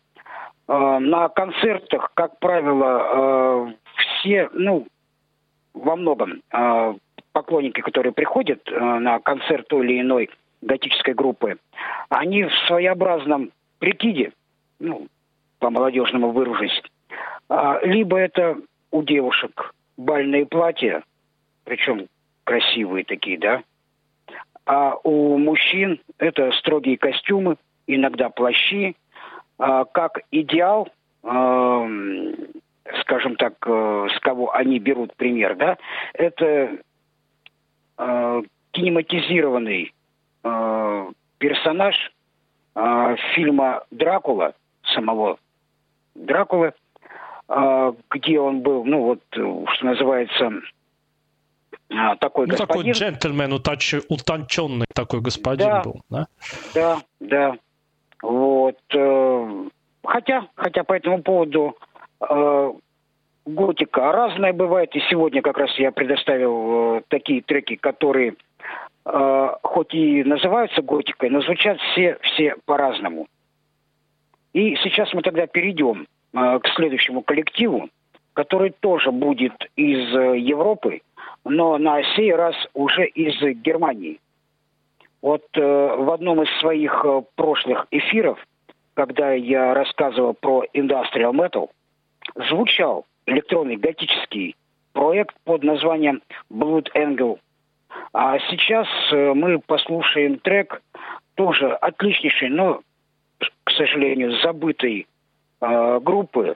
на 0.67 1.27
концертах, 1.29 2.11
как 2.13 2.39
правило, 2.39 3.73
все, 4.21 4.49
ну, 4.53 4.87
во 5.73 5.95
многом 5.95 6.41
э, 6.51 6.93
поклонники, 7.31 7.81
которые 7.81 8.13
приходят 8.13 8.61
э, 8.67 8.79
на 8.79 9.19
концерт 9.19 9.67
той 9.67 9.85
или 9.85 10.01
иной 10.01 10.29
готической 10.61 11.13
группы, 11.13 11.57
они 12.09 12.43
в 12.43 12.53
своеобразном 12.67 13.51
прикиде, 13.79 14.31
ну, 14.79 15.07
по-молодежному 15.59 16.31
выражусь, 16.31 16.81
э, 17.49 17.79
либо 17.83 18.17
это 18.17 18.57
у 18.91 19.03
девушек 19.03 19.73
бальные 19.97 20.45
платья, 20.45 21.03
причем 21.63 22.07
красивые 22.43 23.05
такие, 23.05 23.37
да, 23.37 23.63
а 24.65 24.95
у 25.03 25.37
мужчин 25.37 25.99
это 26.17 26.51
строгие 26.53 26.97
костюмы, 26.97 27.57
иногда 27.87 28.29
плащи, 28.29 28.95
как 29.57 30.21
идеал 30.31 30.89
скажем 33.01 33.35
так, 33.35 33.53
э, 33.65 34.07
с 34.15 34.19
кого 34.19 34.53
они 34.53 34.79
берут 34.79 35.15
пример, 35.15 35.55
да, 35.55 35.77
это 36.13 36.77
э, 37.97 38.41
кинематизированный 38.71 39.93
э, 40.43 41.11
персонаж 41.37 41.95
э, 42.75 43.15
фильма 43.35 43.83
Дракула, 43.91 44.53
самого 44.93 45.37
Дракулы, 46.15 46.73
э, 47.47 47.93
где 48.09 48.39
он 48.39 48.61
был, 48.61 48.83
ну 48.85 49.03
вот, 49.03 49.21
что 49.31 49.85
называется, 49.85 50.51
э, 51.89 52.15
такой 52.19 52.47
ну, 52.47 52.51
господин. 52.51 52.67
такой 52.67 52.91
джентльмен, 52.91 53.53
уточ... 53.53 53.93
утонченный 54.09 54.87
такой 54.93 55.21
господин 55.21 55.67
да, 55.67 55.81
был, 55.81 56.01
да? 56.09 56.27
Да, 56.73 57.01
да. 57.19 57.55
Вот. 58.21 58.77
Э, 58.93 59.69
хотя, 60.03 60.47
хотя 60.55 60.83
по 60.83 60.93
этому 60.93 61.21
поводу 61.21 61.75
э, 62.29 62.73
готика 63.45 64.11
разная 64.11 64.53
бывает. 64.53 64.95
И 64.95 64.99
сегодня 65.09 65.41
как 65.41 65.57
раз 65.57 65.77
я 65.77 65.91
предоставил 65.91 66.97
э, 66.97 67.01
такие 67.07 67.41
треки, 67.41 67.75
которые 67.75 68.35
э, 69.05 69.49
хоть 69.63 69.93
и 69.93 70.23
называются 70.23 70.81
готикой, 70.81 71.29
но 71.29 71.41
звучат 71.41 71.79
все, 71.91 72.17
все 72.21 72.55
по-разному. 72.65 73.27
И 74.53 74.75
сейчас 74.77 75.13
мы 75.13 75.21
тогда 75.21 75.47
перейдем 75.47 76.07
э, 76.33 76.59
к 76.59 76.67
следующему 76.75 77.21
коллективу, 77.21 77.89
который 78.33 78.73
тоже 78.79 79.11
будет 79.11 79.53
из 79.75 80.15
э, 80.15 80.37
Европы, 80.37 81.01
но 81.43 81.77
на 81.77 82.03
сей 82.15 82.33
раз 82.33 82.55
уже 82.73 83.07
из 83.07 83.39
Германии. 83.61 84.19
Вот 85.21 85.43
э, 85.53 85.61
в 85.61 86.11
одном 86.11 86.41
из 86.43 86.49
своих 86.59 87.03
э, 87.05 87.21
прошлых 87.35 87.87
эфиров, 87.91 88.39
когда 88.93 89.31
я 89.31 89.73
рассказывал 89.73 90.33
про 90.33 90.65
Industrial 90.73 91.31
Metal– 91.33 91.69
звучал 92.35 93.05
электронный 93.25 93.77
готический 93.77 94.55
проект 94.93 95.35
под 95.43 95.63
названием 95.63 96.21
Blood 96.51 96.87
Angel. 96.95 97.39
А 98.13 98.39
сейчас 98.49 98.87
э, 99.11 99.33
мы 99.33 99.59
послушаем 99.59 100.39
трек 100.39 100.81
тоже 101.35 101.73
отличнейший, 101.73 102.49
но, 102.49 102.81
к 103.63 103.71
сожалению, 103.71 104.33
забытой 104.41 105.07
э, 105.61 105.99
группы 105.99 106.55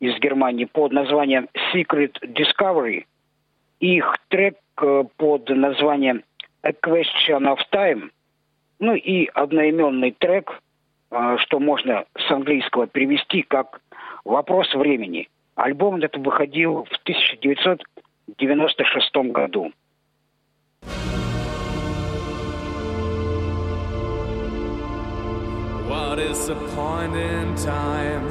из 0.00 0.18
Германии 0.20 0.64
под 0.64 0.92
названием 0.92 1.48
Secret 1.72 2.18
Discovery. 2.22 3.04
Их 3.80 4.16
трек 4.28 4.58
э, 4.80 5.04
под 5.16 5.48
названием 5.48 6.22
A 6.62 6.70
Question 6.70 7.54
of 7.54 7.58
Time. 7.72 8.10
Ну 8.78 8.94
и 8.94 9.26
одноименный 9.26 10.12
трек, 10.12 10.60
э, 11.10 11.36
что 11.40 11.58
можно 11.58 12.04
с 12.16 12.30
английского 12.30 12.86
перевести 12.86 13.42
как 13.42 13.80
Вопрос 14.26 14.74
времени. 14.74 15.28
Альбом 15.54 16.02
этот 16.02 16.16
выходил 16.16 16.84
в 16.84 16.92
1996 17.04 19.14
году. 19.32 19.72
What 25.88 26.18
is 26.18 26.48
a 26.48 26.56
point 26.74 27.14
in 27.14 27.54
time? 27.54 28.28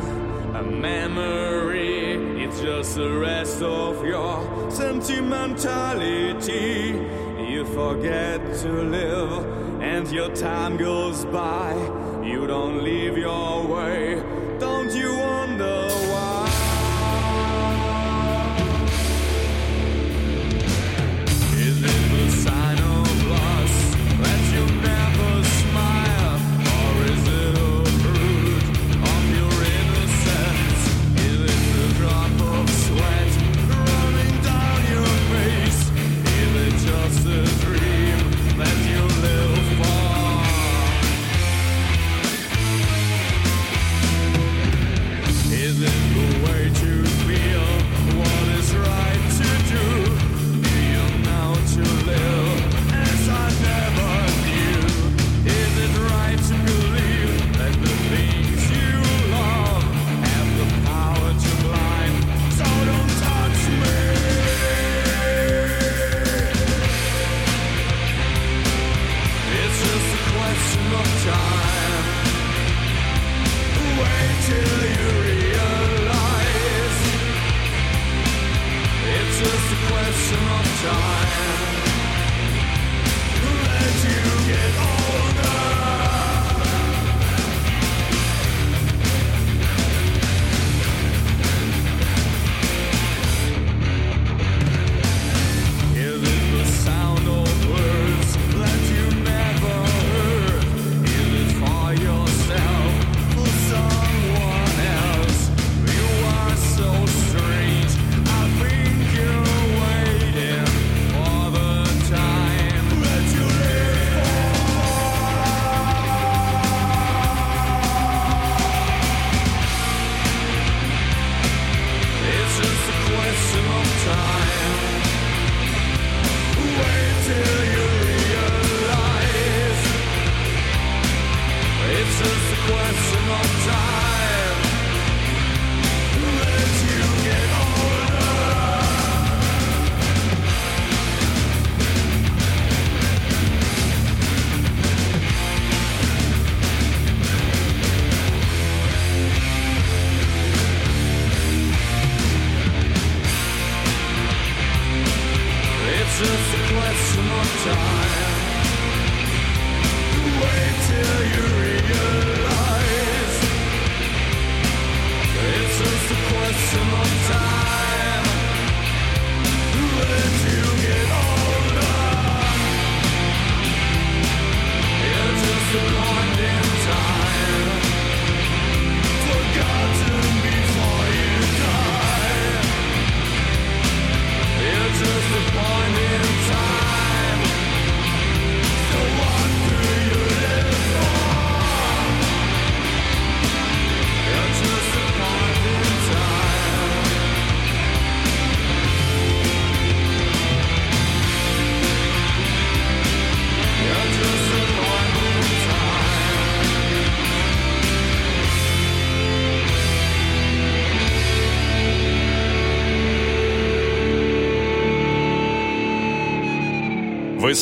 A 0.54 0.62
memory, 0.62 2.18
it's 2.44 2.60
just 2.60 2.98
the 2.98 3.18
rest 3.18 3.62
of 3.62 4.04
your 4.06 4.44
sentimentality. 4.70 7.00
You 7.40 7.64
forget 7.64 8.42
to 8.64 8.84
live, 8.84 9.46
and 9.82 10.12
your 10.12 10.28
time 10.36 10.76
goes 10.76 11.24
by. 11.26 11.74
You 12.22 12.48
don't 12.48 12.84
leave 12.84 13.18
your 13.18 13.66
way, 13.66 14.22
don't 14.60 14.94
you 14.94 15.16
wonder? 15.16 15.85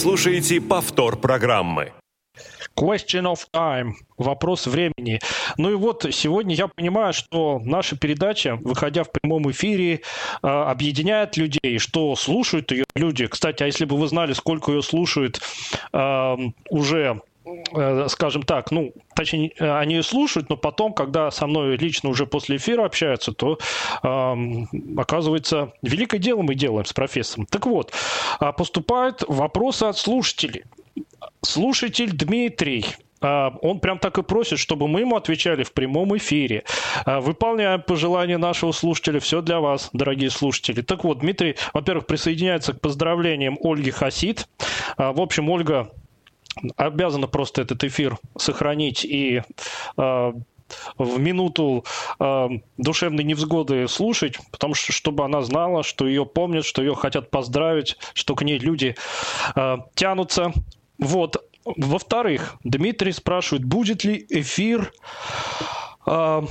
Слушаете 0.04 0.60
повтор 0.60 1.16
программы. 1.16 1.94
Question 2.78 3.24
of 3.34 3.40
time. 3.56 3.94
Вопрос 4.18 4.68
времени. 4.68 5.22
Ну 5.58 5.72
и 5.72 5.76
вот 5.76 6.06
сегодня 6.12 6.56
я 6.56 6.68
понимаю, 6.68 7.14
что 7.14 7.62
наша 7.64 7.96
передача, 7.96 8.58
выходя 8.58 9.06
в 9.06 9.12
прямом 9.14 9.50
эфире, 9.52 9.94
э, 9.94 10.48
объединяет 10.48 11.38
людей, 11.38 11.80
что 11.80 12.18
слушают 12.18 12.74
ее 12.74 12.84
люди. 12.96 13.28
Кстати, 13.28 13.64
а 13.64 13.66
если 13.66 13.86
бы 13.86 13.96
вы 13.96 14.08
знали, 14.08 14.34
сколько 14.34 14.74
ее 14.74 14.82
слушают 14.82 15.40
э, 15.94 16.36
уже 16.70 17.22
скажем 18.10 18.44
так, 18.44 18.72
ну, 18.72 18.94
точнее, 19.16 19.52
э, 19.60 19.78
они 19.78 20.02
слушают, 20.02 20.50
но 20.50 20.58
потом, 20.58 20.94
когда 20.94 21.32
со 21.32 21.48
мной 21.48 21.78
лично 21.78 22.10
уже 22.10 22.26
после 22.26 22.58
эфира 22.58 22.86
общаются, 22.86 23.32
то 23.32 23.58
эм, 24.04 24.68
оказывается, 24.98 25.74
великое 25.82 26.20
дело 26.20 26.42
мы 26.42 26.56
делаем 26.56 26.86
с 26.86 26.94
профессором. 26.94 27.46
Так 27.46 27.66
вот, 27.66 27.94
а, 28.40 28.52
поступают 28.52 29.24
вопросы 29.28 29.84
от 29.84 29.98
слушателей. 29.98 30.64
Слушатель 31.42 32.12
Дмитрий 32.12 32.86
а, 33.24 33.54
он 33.62 33.80
прям 33.80 34.00
так 34.00 34.18
и 34.18 34.24
просит, 34.24 34.60
чтобы 34.60 34.88
мы 34.88 35.02
ему 35.02 35.16
отвечали 35.16 35.64
в 35.64 35.72
прямом 35.72 36.16
эфире. 36.18 36.64
А, 37.06 37.22
Выполняем 37.22 37.82
пожелания 37.82 38.38
нашего 38.38 38.72
слушателя. 38.72 39.20
Все 39.20 39.42
для 39.42 39.60
вас, 39.60 39.90
дорогие 39.94 40.30
слушатели. 40.30 40.82
Так 40.82 41.04
вот, 41.04 41.20
Дмитрий, 41.20 41.56
во-первых, 41.74 42.06
присоединяется 42.06 42.74
к 42.74 42.82
поздравлениям 42.82 43.58
Ольги 43.62 43.92
Хасид. 43.92 44.48
В 44.98 45.22
общем, 45.22 45.50
Ольга 45.50 45.92
обязана 46.78 47.28
просто 47.28 47.62
этот 47.62 47.84
эфир 47.84 48.18
сохранить 48.38 49.06
и 49.06 49.42
а, 49.98 50.34
в 50.98 51.20
минуту 51.20 51.86
э, 52.20 52.50
душевной 52.78 53.24
невзгоды 53.24 53.88
слушать, 53.88 54.38
потому 54.52 54.74
что 54.74 54.92
чтобы 54.92 55.24
она 55.24 55.42
знала, 55.42 55.84
что 55.84 56.08
ее 56.08 56.26
помнят, 56.26 56.66
что 56.66 56.82
ее 56.82 56.96
хотят 56.96 57.30
поздравить, 57.30 57.98
что 58.14 58.36
к 58.36 58.44
ней 58.44 58.58
люди 58.58 58.96
э, 59.56 59.78
тянутся. 59.96 60.52
Вот. 60.98 61.44
Во-вторых, 61.66 62.56
Дмитрий 62.64 63.12
спрашивает, 63.12 63.66
будет 63.66 64.04
ли 64.04 64.26
эфир 64.30 64.92
э, 66.06 66.42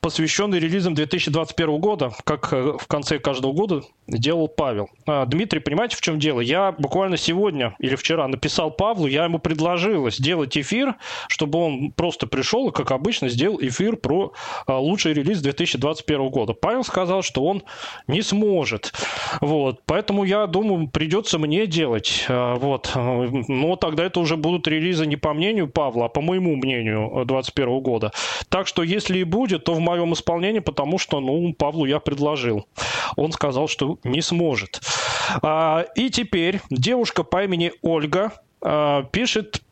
посвященный 0.00 0.58
релизам 0.58 0.94
2021 0.94 1.78
года, 1.78 2.12
как 2.24 2.52
э, 2.52 2.76
в 2.78 2.86
конце 2.86 3.18
каждого 3.18 3.52
года 3.52 3.82
делал 4.06 4.48
Павел. 4.48 4.88
А, 5.06 5.26
Дмитрий, 5.26 5.60
понимаете, 5.60 5.96
в 5.96 6.00
чем 6.00 6.18
дело? 6.18 6.40
Я 6.40 6.72
буквально 6.72 7.16
сегодня 7.16 7.74
или 7.78 7.96
вчера 7.96 8.26
написал 8.28 8.70
Павлу, 8.70 9.06
я 9.06 9.24
ему 9.24 9.38
предложил 9.38 10.10
сделать 10.10 10.56
эфир, 10.56 10.96
чтобы 11.28 11.58
он 11.58 11.92
просто 11.92 12.26
пришел 12.26 12.68
и, 12.68 12.72
как 12.72 12.90
обычно, 12.90 13.28
сделал 13.28 13.58
эфир 13.60 13.96
про 13.96 14.32
а, 14.66 14.78
лучший 14.78 15.12
релиз 15.12 15.40
2021 15.40 16.28
года. 16.28 16.52
Павел 16.54 16.84
сказал, 16.84 17.22
что 17.22 17.44
он 17.44 17.62
не 18.06 18.22
сможет. 18.22 18.92
Вот. 19.40 19.80
Поэтому 19.86 20.24
я 20.24 20.46
думаю, 20.46 20.88
придется 20.88 21.38
мне 21.38 21.66
делать. 21.66 22.24
А, 22.28 22.56
Вот. 22.56 22.92
Но 22.94 23.76
тогда 23.76 24.04
это 24.04 24.20
уже 24.20 24.36
будут 24.36 24.66
релизы 24.66 25.06
не 25.06 25.16
по 25.16 25.34
мнению 25.34 25.68
Павла, 25.68 26.06
а 26.06 26.08
по 26.08 26.20
моему 26.20 26.56
мнению 26.56 27.24
2021 27.26 27.80
года. 27.80 28.12
Так 28.48 28.66
что 28.66 28.82
если 28.82 29.18
и 29.18 29.24
будет, 29.24 29.64
то 29.64 29.74
в 29.74 29.80
моем 29.90 30.12
исполнении, 30.12 30.60
потому 30.60 30.98
что, 30.98 31.20
ну, 31.20 31.52
Павлу 31.52 31.84
я 31.84 32.00
предложил. 32.00 32.66
Он 33.16 33.32
сказал, 33.32 33.68
что 33.68 33.98
не 34.04 34.22
сможет. 34.22 34.80
А, 35.42 35.84
и 35.96 36.10
теперь 36.10 36.60
девушка 36.70 37.24
по 37.24 37.44
имени 37.44 37.72
Ольга 37.82 38.32
а, 38.62 39.02
пишет 39.04 39.62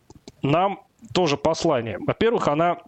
нам 0.43 0.81
тоже 1.15 1.37
послание. 1.37 1.99
Во-первых, 2.07 2.49
она 2.49 2.79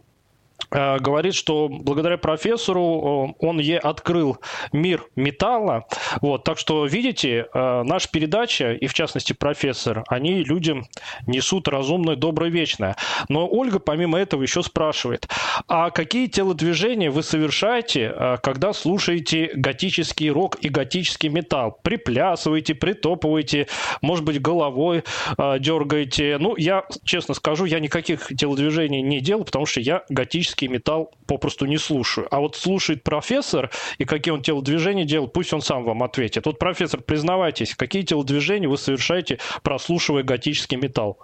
говорит, 0.71 1.35
что 1.35 1.69
благодаря 1.69 2.19
профессору 2.19 3.35
э, 3.41 3.47
он 3.47 3.59
ей 3.59 3.79
открыл 3.79 4.39
мир 4.73 5.05
металла. 5.17 5.87
Вот, 6.21 6.45
так 6.45 6.59
что, 6.59 6.87
видите, 6.87 7.47
э, 7.53 7.83
наша 7.83 8.09
передача, 8.11 8.73
и 8.73 8.87
в 8.87 8.95
частности 8.95 9.33
профессор, 9.33 10.05
они 10.09 10.45
людям 10.45 10.87
несут 11.27 11.69
разумное, 11.69 12.17
доброе, 12.17 12.51
вечное. 12.51 12.97
Но 13.29 13.49
Ольга, 13.49 13.79
помимо 13.79 14.19
этого, 14.19 14.43
еще 14.43 14.63
спрашивает, 14.63 15.29
а 15.69 15.91
какие 15.91 16.27
телодвижения 16.27 17.11
вы 17.11 17.23
совершаете, 17.23 18.13
э, 18.15 18.37
когда 18.43 18.73
слушаете 18.73 19.51
готический 19.55 20.31
рок 20.31 20.57
и 20.61 20.69
готический 20.69 21.29
металл? 21.29 21.79
Приплясываете, 21.83 22.75
притопываете, 22.75 23.67
может 24.03 24.25
быть, 24.25 24.41
головой 24.41 25.05
э, 25.37 25.59
дергаете? 25.59 26.39
Ну, 26.39 26.55
я 26.57 26.85
честно 27.05 27.35
скажу, 27.35 27.65
я 27.65 27.81
никаких 27.81 28.29
телодвижений 28.29 29.03
не 29.03 29.21
делал, 29.21 29.45
потому 29.45 29.67
что 29.67 29.81
я 29.81 30.05
готический 30.09 30.60
металл 30.69 31.13
попросту 31.27 31.67
не 31.67 31.79
слушаю. 31.79 32.27
А 32.31 32.41
вот 32.41 32.57
слушает 32.57 33.03
профессор, 33.03 33.71
и 33.99 34.05
какие 34.05 34.33
он 34.33 34.43
телодвижения 34.43 35.05
делал, 35.05 35.29
пусть 35.29 35.53
он 35.53 35.61
сам 35.61 35.85
вам 35.85 36.03
ответит. 36.03 36.47
Вот, 36.47 36.59
профессор, 36.59 37.01
признавайтесь, 37.01 37.75
какие 37.75 38.03
телодвижения 38.03 38.69
вы 38.69 38.77
совершаете, 38.77 39.39
прослушивая 39.63 40.23
готический 40.23 40.77
металл? 40.77 41.19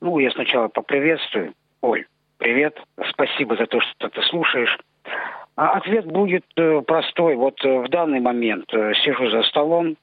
Ну, 0.00 0.18
я 0.18 0.30
сначала 0.30 0.68
поприветствую. 0.68 1.54
Оль, 1.80 2.06
привет. 2.38 2.78
Спасибо 3.10 3.56
за 3.56 3.66
то, 3.66 3.80
что 3.80 4.08
ты 4.08 4.22
слушаешь. 4.22 4.78
А 5.56 5.70
ответ 5.70 6.06
будет 6.06 6.44
э, 6.56 6.82
простой. 6.82 7.34
Вот 7.34 7.64
э, 7.64 7.80
в 7.80 7.88
данный 7.88 8.20
момент 8.20 8.72
э, 8.72 8.92
сижу 9.02 9.28
за 9.28 9.42
столом. 9.42 9.96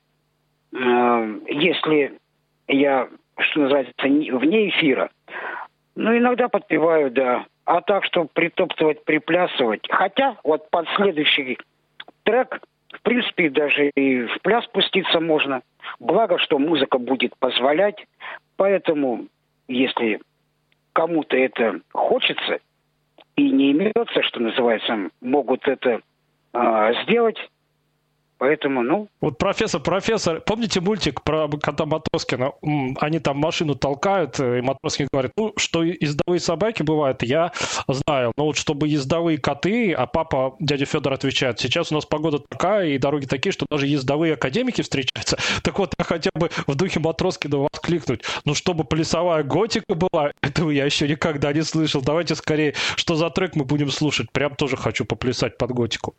Если 0.73 2.19
я, 2.67 3.07
что 3.39 3.59
называется, 3.61 4.09
не- 4.09 4.31
вне 4.31 4.67
эфира, 4.67 5.09
ну, 5.95 6.17
иногда 6.17 6.49
подпеваю, 6.49 7.09
да. 7.11 7.45
А 7.65 7.81
так, 7.81 8.03
что 8.05 8.25
притоптывать, 8.25 9.03
приплясывать. 9.05 9.87
Хотя, 9.89 10.37
вот 10.43 10.69
под 10.69 10.87
следующий 10.95 11.57
трек, 12.23 12.61
в 12.93 13.01
принципе, 13.01 13.49
даже 13.49 13.89
и 13.89 14.25
в 14.25 14.41
пляс 14.41 14.65
пуститься 14.67 15.19
можно. 15.19 15.61
Благо, 15.99 16.37
что 16.37 16.59
музыка 16.59 16.99
будет 16.99 17.35
позволять. 17.39 18.05
Поэтому, 18.57 19.27
если 19.67 20.19
кому-то 20.93 21.35
это 21.35 21.79
хочется 21.91 22.59
и 23.35 23.49
не 23.49 23.71
имется, 23.71 24.21
что 24.23 24.41
называется, 24.41 25.09
могут 25.21 25.67
это 25.67 26.01
а, 26.53 26.93
сделать. 27.03 27.37
Поэтому, 28.45 28.83
ну, 28.83 29.07
Вот 29.21 29.39
профессор, 29.39 29.81
профессор, 29.81 30.39
помните 30.39 30.79
мультик 30.79 31.23
про 31.23 31.47
кота 31.47 31.87
Матроскина? 31.87 32.51
Они 32.99 33.17
там 33.17 33.37
машину 33.37 33.73
толкают, 33.73 34.39
э, 34.39 34.59
и 34.59 34.61
Матроскин 34.61 35.07
говорит, 35.11 35.31
ну, 35.35 35.53
что 35.57 35.81
ездовые 35.81 36.39
собаки 36.39 36.83
бывают, 36.83 37.23
я 37.23 37.51
знаю. 37.87 38.33
Но 38.37 38.45
вот 38.45 38.55
чтобы 38.55 38.87
ездовые 38.87 39.39
коты, 39.39 39.93
а 39.93 40.05
папа, 40.05 40.55
дядя 40.59 40.85
Федор 40.85 41.13
отвечает, 41.13 41.59
сейчас 41.59 41.91
у 41.91 41.95
нас 41.95 42.05
погода 42.05 42.37
такая, 42.37 42.89
и 42.89 42.99
дороги 42.99 43.25
такие, 43.25 43.51
что 43.51 43.65
даже 43.67 43.87
ездовые 43.87 44.33
академики 44.35 44.83
встречаются. 44.83 45.37
Так 45.63 45.79
вот, 45.79 45.95
я 45.97 46.05
хотя 46.05 46.29
бы 46.35 46.51
в 46.67 46.75
духе 46.75 46.99
Матроскина 46.99 47.57
воскликнуть, 47.57 48.21
ну, 48.45 48.53
чтобы 48.53 48.83
плясовая 48.83 49.41
готика 49.41 49.95
была, 49.95 50.33
этого 50.43 50.69
я 50.69 50.85
еще 50.85 51.07
никогда 51.07 51.51
не 51.51 51.63
слышал. 51.63 52.03
Давайте 52.03 52.35
скорее, 52.35 52.75
что 52.95 53.15
за 53.15 53.31
трек 53.31 53.55
мы 53.55 53.65
будем 53.65 53.89
слушать? 53.89 54.31
Прям 54.31 54.53
тоже 54.53 54.77
хочу 54.77 55.03
поплясать 55.03 55.57
под 55.57 55.71
готику. 55.71 56.13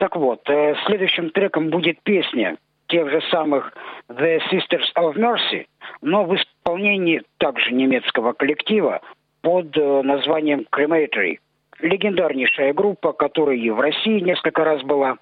Так 0.00 0.16
вот, 0.16 0.40
э, 0.48 0.74
следующим 0.86 1.28
треком 1.28 1.68
будет 1.68 2.00
песня 2.02 2.56
тех 2.88 3.10
же 3.10 3.20
самых 3.30 3.70
The 4.08 4.40
Sisters 4.50 4.88
of 4.96 5.14
Mercy, 5.14 5.66
но 6.00 6.24
в 6.24 6.34
исполнении 6.34 7.22
также 7.36 7.70
немецкого 7.74 8.32
коллектива 8.32 9.02
под 9.42 9.76
э, 9.76 10.02
названием 10.02 10.64
Crematory. 10.72 11.38
Легендарнейшая 11.80 12.72
группа, 12.72 13.12
которая 13.12 13.56
и 13.56 13.68
в 13.68 13.78
России 13.78 14.20
несколько 14.20 14.64
раз 14.64 14.82
была. 14.84 15.18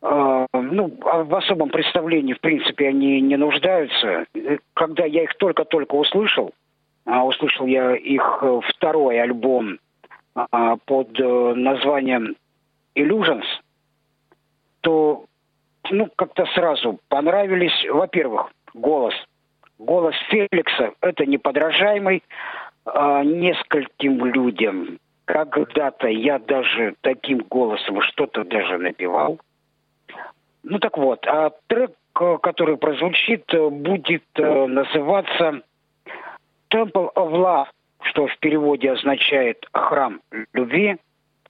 Э, 0.00 0.46
ну, 0.54 0.90
а 1.04 1.24
в 1.24 1.34
особом 1.34 1.68
представлении, 1.68 2.32
в 2.32 2.40
принципе, 2.40 2.88
они 2.88 3.20
не 3.20 3.36
нуждаются. 3.36 4.24
Э, 4.34 4.56
Когда 4.72 5.04
я 5.04 5.24
их 5.24 5.34
только-только 5.34 5.96
услышал, 5.96 6.52
а 7.04 7.26
услышал 7.26 7.66
я 7.66 7.94
их 7.94 8.38
э, 8.40 8.60
второй 8.70 9.20
альбом 9.20 9.78
а, 10.34 10.76
под 10.86 11.20
э, 11.20 11.54
названием 11.56 12.36
Illusions, 12.96 13.44
то 14.82 15.24
ну, 15.90 16.08
как-то 16.16 16.46
сразу 16.54 17.00
понравились, 17.08 17.86
во-первых, 17.88 18.50
голос. 18.74 19.14
Голос 19.78 20.14
Феликса– 20.28 20.92
это 21.00 21.26
неподражаемый 21.26 22.22
а, 22.84 23.24
нескольким 23.24 24.24
людям. 24.26 24.98
Когда-то 25.24 26.08
я 26.08 26.38
даже 26.38 26.94
таким 27.00 27.38
голосом 27.38 28.00
что-то 28.02 28.44
даже 28.44 28.78
напевал. 28.78 29.40
Ну 30.62 30.78
так 30.78 30.96
вот, 30.98 31.26
а 31.26 31.50
трек, 31.66 31.92
э, 32.20 32.38
который 32.40 32.76
прозвучит, 32.76 33.44
э, 33.52 33.68
будет 33.68 34.24
э, 34.34 34.66
называться 34.66 35.62
Temple 36.70 37.12
of 37.14 37.32
Love, 37.32 37.66
что 38.02 38.26
в 38.26 38.38
переводе 38.38 38.92
означает 38.92 39.66
«храм 39.72 40.20
любви». 40.52 40.98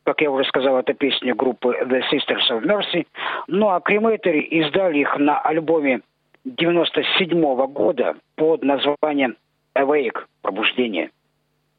Как 0.04 0.20
я 0.20 0.30
уже 0.30 0.44
сказал, 0.44 0.78
это 0.78 0.94
песня 0.94 1.34
группы 1.34 1.76
The 1.84 2.02
Sisters 2.12 2.50
of 2.50 2.64
Mercy. 2.64 3.06
Ну 3.46 3.68
а 3.68 3.78
Crematory 3.78 4.40
издали 4.40 4.98
их 4.98 5.16
на 5.18 5.38
альбоме 5.40 6.00
97 6.44 7.40
года 7.68 8.16
под 8.36 8.62
названием 8.64 9.36
Awake– 9.76 10.24
Пробуждение. 10.42 11.10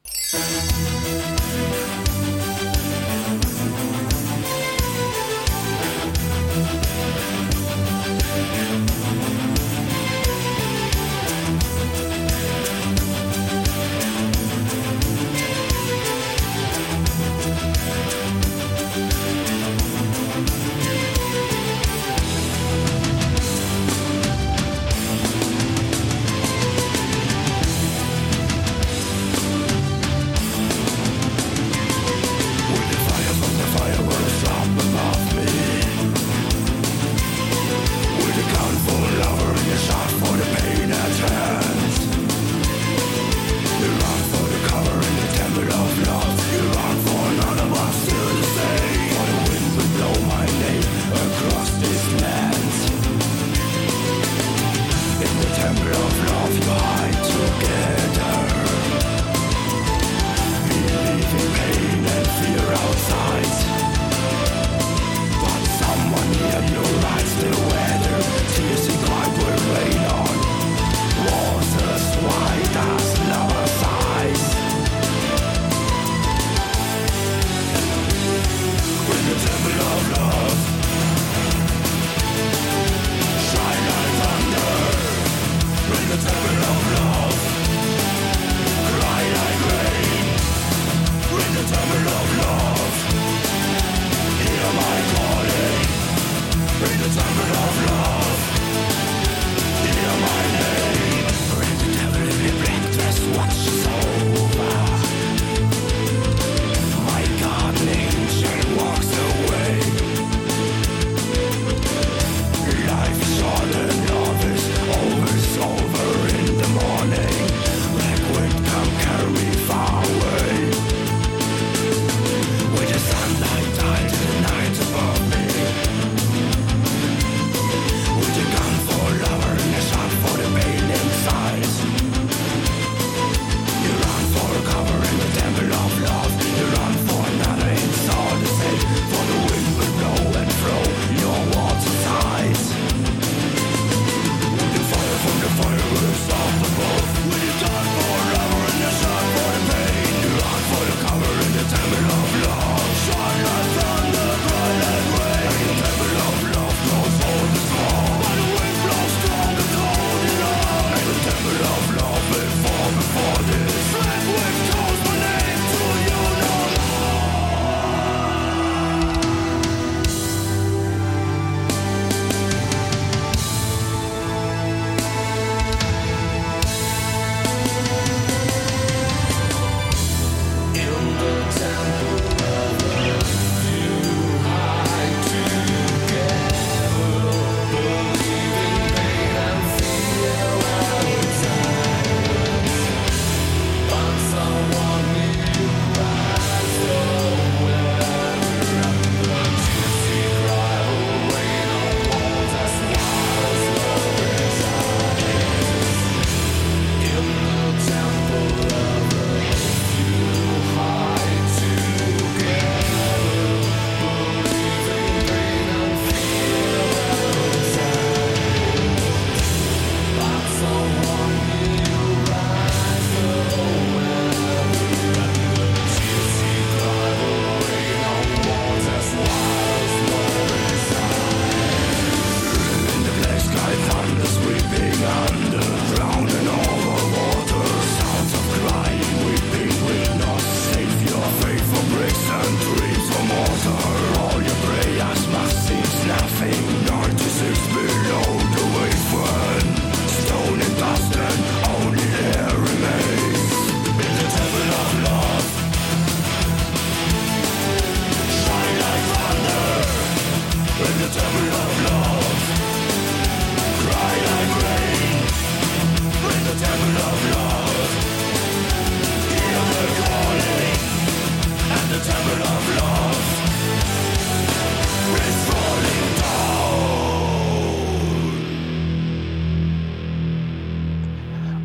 Temple 0.04 0.73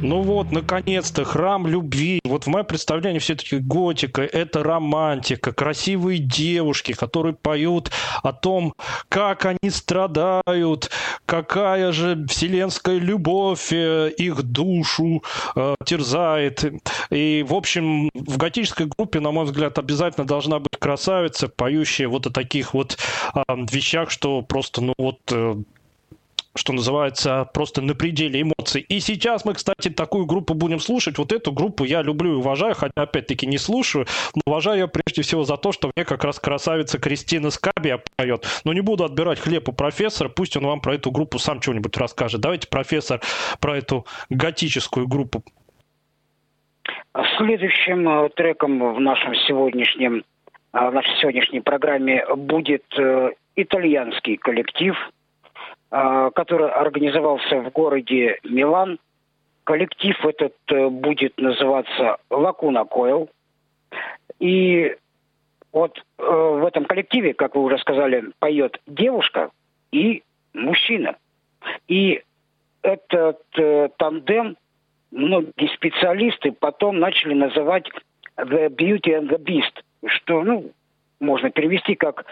Ну 0.09 0.23
вот, 0.23 0.51
наконец-то, 0.51 1.23
храм 1.23 1.67
любви. 1.67 2.19
Вот 2.23 2.45
в 2.45 2.47
моем 2.47 2.65
представлении 2.65 3.19
все-таки 3.19 3.57
готика– 3.57 4.21
это 4.23 4.63
романтика, 4.63 5.51
красивые 5.51 6.17
девушки, 6.17 6.93
которые 6.93 7.35
поют 7.35 7.91
о 8.23 8.33
том, 8.33 8.73
как 9.07 9.45
они 9.45 9.69
страдают, 9.69 10.89
какая 11.27 11.91
же 11.91 12.25
вселенская 12.27 12.97
любовь 12.97 13.71
э, 13.71 14.09
их 14.17 14.41
душу 14.41 15.21
э, 15.55 15.75
терзает. 15.85 16.65
И, 17.11 17.45
в 17.47 17.53
общем, 17.53 18.09
в 18.15 18.37
готической 18.37 18.87
группе, 18.87 19.19
на 19.19 19.29
мой 19.29 19.45
взгляд, 19.45 19.77
обязательно 19.77 20.25
должна 20.25 20.57
быть 20.57 20.79
красавица, 20.79 21.49
поющая 21.49 22.07
вот 22.07 22.25
о 22.25 22.31
таких 22.31 22.73
вот 22.73 22.97
э, 23.35 23.41
вещах, 23.71 24.09
что 24.09 24.41
просто, 24.41 24.81
ну 24.81 24.95
вот, 24.97 25.19
э, 25.31 25.55
что 26.55 26.73
называется, 26.73 27.49
просто 27.53 27.81
на 27.81 27.95
пределе 27.95 28.41
эмоций. 28.41 28.81
И 28.81 28.99
сейчас 28.99 29.45
мы, 29.45 29.53
кстати, 29.53 29.89
такую 29.89 30.25
группу 30.25 30.53
будем 30.53 30.79
слушать. 30.79 31.17
Вот 31.17 31.31
эту 31.31 31.51
группу 31.51 31.83
я 31.83 32.01
люблю 32.01 32.33
и 32.33 32.35
уважаю, 32.37 32.75
хотя, 32.75 33.03
опять-таки, 33.03 33.45
не 33.45 33.57
слушаю. 33.57 34.05
Но 34.35 34.41
уважаю 34.45 34.79
ее 34.79 34.87
прежде 34.87 35.21
всего 35.21 35.43
за 35.43 35.57
то, 35.57 35.71
что 35.71 35.91
мне 35.95 36.05
как 36.05 36.23
раз 36.23 36.39
красавица 36.39 36.99
Кристина 36.99 37.49
Скабия 37.51 38.01
поет. 38.15 38.45
Но 38.63 38.73
не 38.73 38.81
буду 38.81 39.03
отбирать 39.03 39.39
хлеб 39.39 39.69
у 39.69 39.73
профессора, 39.73 40.29
пусть 40.29 40.57
он 40.57 40.65
вам 40.65 40.81
про 40.81 40.95
эту 40.95 41.11
группу 41.11 41.39
сам 41.39 41.61
что-нибудь 41.61 41.95
расскажет. 41.97 42.41
Давайте, 42.41 42.67
профессор, 42.67 43.21
про 43.59 43.77
эту 43.77 44.05
готическую 44.29 45.07
группу. 45.07 45.43
Следующим 47.37 48.07
э, 48.07 48.29
треком 48.29 48.93
в 48.93 48.99
нашем 48.99 49.35
сегодняшнем 49.47 50.23
э, 50.73 50.89
в 50.89 50.93
нашей 50.93 51.15
сегодняшней 51.19 51.59
программе 51.59 52.23
будет 52.35 52.83
э, 52.97 53.31
итальянский 53.55 54.37
коллектив, 54.37 54.95
который 55.89 56.69
организовался 56.69 57.61
в 57.61 57.71
городе 57.71 58.39
Милан. 58.43 58.99
Коллектив 59.63 60.15
этот 60.25 60.53
э, 60.67 60.87
будет 60.87 61.37
называться 61.39 62.17
Лакуна 62.29 62.85
Койл. 62.85 63.29
И 64.39 64.95
вот 65.71 65.97
э, 65.97 66.23
в 66.23 66.65
этом 66.65 66.85
коллективе, 66.85 67.33
как 67.33 67.55
вы 67.55 67.63
уже 67.63 67.77
сказали, 67.77 68.31
поет 68.39 68.79
девушка 68.87 69.51
и 69.91 70.23
мужчина. 70.53 71.17
И 71.87 72.23
этот 72.81 73.41
э, 73.57 73.89
тандем 73.97 74.57
многие 75.11 75.73
специалисты 75.75 76.51
потом 76.51 76.99
начали 76.99 77.33
называть 77.33 77.89
The 78.37 78.69
Beauty 78.69 79.19
and 79.19 79.29
the 79.29 79.37
Beast, 79.37 79.83
что, 80.05 80.43
ну, 80.43 80.71
можно 81.19 81.51
перевести 81.51 81.95
как 81.95 82.25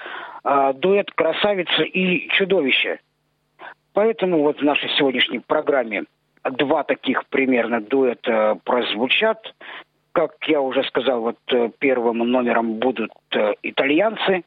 э, 0.43 0.73
дуэт 0.75 1.11
красавицы 1.11 1.85
и 1.85 2.29
чудовища. 2.29 2.99
Поэтому 3.97 4.43
вот 4.43 4.59
в 4.59 4.63
нашей 4.63 4.89
сегодняшней 4.91 5.39
программе 5.39 6.03
два 6.43 6.83
таких 6.83 7.25
примерно 7.29 7.81
дуэта 7.81 8.59
прозвучат. 8.63 9.55
Как 10.11 10.35
я 10.45 10.61
уже 10.61 10.83
сказал, 10.83 11.21
вот 11.21 11.39
э, 11.51 11.71
первым 11.79 12.19
номером 12.19 12.75
будут 12.75 13.09
э, 13.31 13.53
итальянцы 13.63 14.43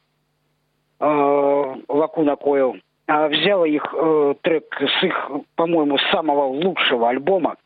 э, 1.01 1.75
Лакуна 1.89 2.37
Койл. 2.37 2.77
А 3.07 3.27
взяла 3.27 3.67
их 3.67 3.93
трек 4.41 4.73
с 4.79 5.03
их, 5.03 5.31
по-моему, 5.57 5.97
самого 6.13 6.45
лучшего 6.45 7.09
альбома. 7.09 7.57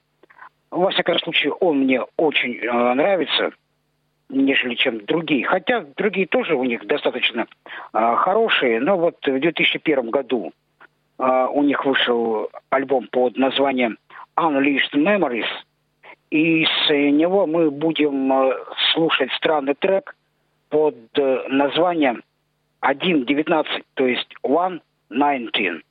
Во 0.71 0.89
всяком 0.89 1.19
случае, 1.19 1.53
он 1.53 1.81
мне 1.81 2.01
очень 2.17 2.61
нравится, 2.63 3.51
нежели 4.29 4.73
чем 4.73 5.05
другие. 5.05 5.45
Хотя 5.45 5.85
другие 5.97 6.25
тоже 6.25 6.55
у 6.55 6.63
них 6.63 6.87
достаточно 6.87 7.45
э, 7.93 8.15
хорошие, 8.15 8.79
но 8.79 8.97
вот 8.97 9.17
в 9.23 9.39
2001 9.39 10.09
году 10.09 10.51
а, 11.17 11.47
у 11.47 11.63
них 11.63 11.85
вышел 11.85 12.49
альбом 12.69 13.07
под 13.11 13.37
названием 13.37 13.97
Unleashed 14.37 14.93
Memories. 14.93 15.47
И 16.29 16.65
с 16.65 16.89
него 16.89 17.45
мы 17.45 17.71
будем 17.71 18.31
э, 18.31 18.55
слушать 18.93 19.31
странный 19.33 19.75
трек 19.75 20.15
под 20.69 20.95
э, 21.13 21.47
названием 21.49 22.23
1.19, 22.81 23.65
то 23.93 24.05
есть 24.05 24.33
1.19. 24.43 25.81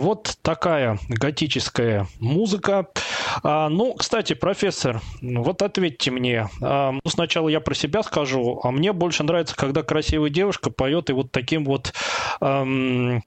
Вот 0.00 0.38
такая 0.40 0.98
готическая 1.10 2.06
музыка. 2.20 2.86
А, 3.42 3.68
ну, 3.68 3.92
кстати, 3.92 4.32
профессор, 4.32 5.02
вот 5.20 5.60
ответьте 5.60 6.10
мне. 6.10 6.48
А, 6.62 6.92
ну, 6.92 7.00
сначала 7.04 7.50
я 7.50 7.60
про 7.60 7.74
себя 7.74 8.02
скажу, 8.02 8.62
а 8.64 8.70
мне 8.70 8.94
больше 8.94 9.24
нравится, 9.24 9.54
когда 9.54 9.82
красивая 9.82 10.30
девушка 10.30 10.70
поет 10.70 11.10
и 11.10 11.12
вот 11.12 11.32
таким 11.32 11.66
вот 11.66 11.92
эм, 12.40 13.22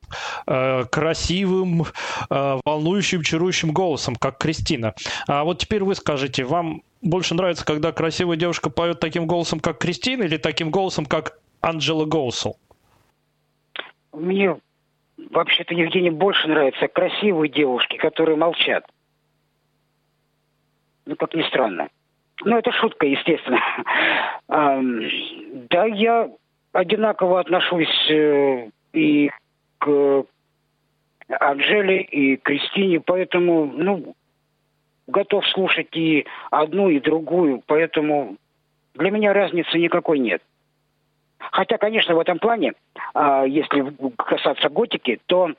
э, 0.47 0.85
красивым, 0.85 1.85
э, 2.31 2.59
волнующим, 2.65 3.21
чарующим 3.21 3.71
голосом, 3.71 4.15
как 4.15 4.39
Кристина. 4.39 4.95
А 5.27 5.43
вот 5.43 5.59
теперь 5.59 5.83
вы 5.83 5.93
скажите, 5.93 6.43
вам 6.43 6.81
больше 7.03 7.35
нравится, 7.35 7.65
когда 7.65 7.91
красивая 7.91 8.35
девушка 8.35 8.71
поет 8.71 8.99
таким 8.99 9.27
голосом, 9.27 9.59
как 9.59 9.77
Кристина, 9.77 10.23
или 10.23 10.37
таким 10.37 10.71
голосом, 10.71 11.05
как 11.05 11.37
Анджела 11.61 12.05
Гоусел? 12.05 12.57
Мне 14.11 14.55
вообще-то, 15.29 15.73
Евгений, 15.73 16.09
больше 16.11 16.47
нравятся 16.47 16.87
красивые 16.87 17.49
девушки, 17.49 17.97
которые 17.97 18.37
молчат. 18.37 18.85
Ну, 21.05 21.15
как 21.15 21.33
ни 21.33 21.43
странно. 21.43 21.89
Ну, 22.43 22.57
это 22.57 22.71
шутка, 22.71 23.05
естественно. 23.05 23.59
Да, 25.69 25.85
я 25.85 26.29
одинаково 26.73 27.39
отношусь 27.39 28.11
э, 28.11 28.69
и 28.91 29.31
к 29.79 30.25
Анжеле, 31.27 32.01
и 32.01 32.35
Кристине, 32.37 32.99
поэтому, 32.99 33.65
ну, 33.65 34.15
готов 35.07 35.47
слушать 35.47 35.95
и 35.95 36.25
одну, 36.51 36.89
и 36.89 36.99
другую, 36.99 37.63
поэтому 37.65 38.37
для 38.95 39.11
меня 39.11 39.33
разницы 39.33 39.77
никакой 39.77 40.19
нет. 40.19 40.41
Хотя, 41.51 41.77
конечно, 41.77 42.15
в 42.15 42.19
этом 42.19 42.39
плане, 42.39 42.73
а, 43.13 43.43
если 43.43 43.93
касаться 44.17 44.69
готики, 44.69 45.19
то 45.25 45.51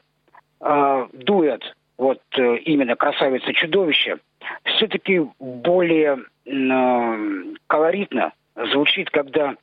а, 0.61 1.09
дуэт, 1.12 1.62
вот 1.97 2.20
э, 2.37 2.57
именно 2.57 2.97
«Красавица-чудовище», 2.97 4.18
все-таки 4.64 5.22
более 5.39 6.18
э, 6.45 7.55
колоритно 7.68 8.32
звучит, 8.72 9.11
когда 9.11 9.55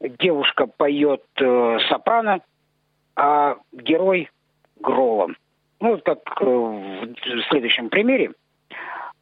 девушка 0.00 0.66
поет 0.66 1.22
э, 1.40 1.78
сопрано, 1.88 2.40
а 3.16 3.56
герой 3.72 4.28
гролом. 4.78 5.36
Ну, 5.80 5.98
как 6.04 6.18
э, 6.42 6.44
в 6.44 7.42
следующем 7.48 7.88
примере. 7.88 8.32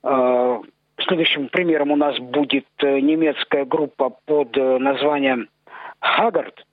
Э, 0.02 0.58
Следующим 0.98 1.48
примером 1.48 1.90
у 1.90 1.96
нас 1.96 2.18
будет 2.18 2.66
э, 2.78 3.00
немецкая 3.00 3.66
группа 3.66 4.10
под 4.24 4.56
э, 4.56 4.78
названием 4.78 5.48
Хагард, 6.16 6.66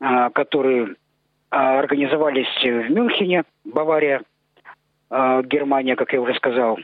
э, 0.00 0.30
которые 0.30 0.86
э, 0.86 0.94
организовались 1.50 2.48
в 2.62 2.90
Мюнхене, 2.90 3.44
Бавария, 3.64 4.22
э, 5.10 5.42
Германия, 5.44 5.96
как 5.96 6.12
я 6.12 6.20
уже 6.20 6.34
сказал. 6.34 6.78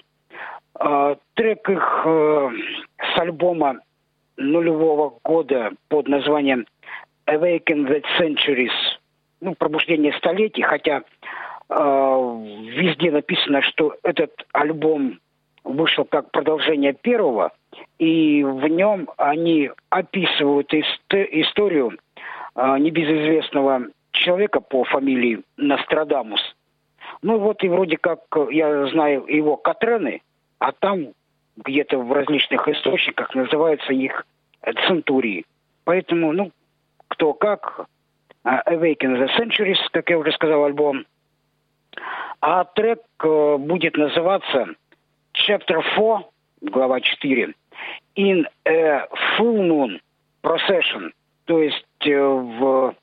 Трек 1.34 1.68
их 1.68 2.02
э, 2.06 2.50
с 3.14 3.18
альбома 3.18 3.80
нулевого 4.36 5.18
года 5.22 5.72
под 5.88 6.08
названием 6.08 6.66
Awaken 7.26 7.86
the 7.86 8.02
Centuries, 8.18 8.72
ну, 9.40 9.54
пробуждение 9.54 10.12
столетий, 10.14 10.62
хотя 10.62 11.02
э, 11.02 11.74
везде 11.74 13.11
написано, 13.11 13.62
что 13.62 13.96
этот 14.02 14.32
альбом 14.52 15.20
вышел 15.70 16.04
как 16.04 16.30
продолжение 16.30 16.92
первого, 16.92 17.52
и 17.98 18.42
в 18.44 18.66
нем 18.66 19.08
они 19.16 19.70
описывают 19.88 20.72
ист- 20.72 21.14
историю 21.14 21.98
э, 22.54 22.78
небезызвестного 22.78 23.86
человека 24.12 24.60
по 24.60 24.84
фамилии 24.84 25.42
Нострадамус. 25.56 26.40
Ну 27.22 27.38
вот 27.38 27.62
и 27.62 27.68
вроде 27.68 27.96
как 27.96 28.20
я 28.50 28.86
знаю 28.88 29.24
его 29.26 29.56
Катрены, 29.56 30.22
а 30.58 30.72
там 30.72 31.08
где-то 31.56 31.98
в 31.98 32.12
различных 32.12 32.66
источниках 32.68 33.34
называются 33.34 33.92
их 33.92 34.26
центурии. 34.86 35.44
Поэтому, 35.84 36.32
ну, 36.32 36.52
кто 37.08 37.32
как, 37.32 37.86
а, 38.44 38.62
Awaken 38.70 39.18
the 39.18 39.28
Centuries, 39.38 39.78
как 39.90 40.08
я 40.10 40.18
уже 40.18 40.32
сказал, 40.32 40.64
альбом. 40.64 41.04
А 42.40 42.64
трек 42.64 43.00
э, 43.22 43.56
будет 43.58 43.96
называться 43.96 44.68
Chapter 45.33 45.83
4, 45.97 46.24
глава 46.62 47.01
4, 47.01 47.55
In 48.16 48.45
a 48.66 49.07
Full 49.37 49.62
Moon 49.62 50.01
Procession, 50.43 51.12
то 51.47 51.62
есть 51.62 51.85
э, 52.01 52.18
в 52.18 52.95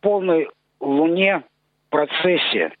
полной 0.00 0.48
луне 0.80 1.42
процессе. 1.90 2.72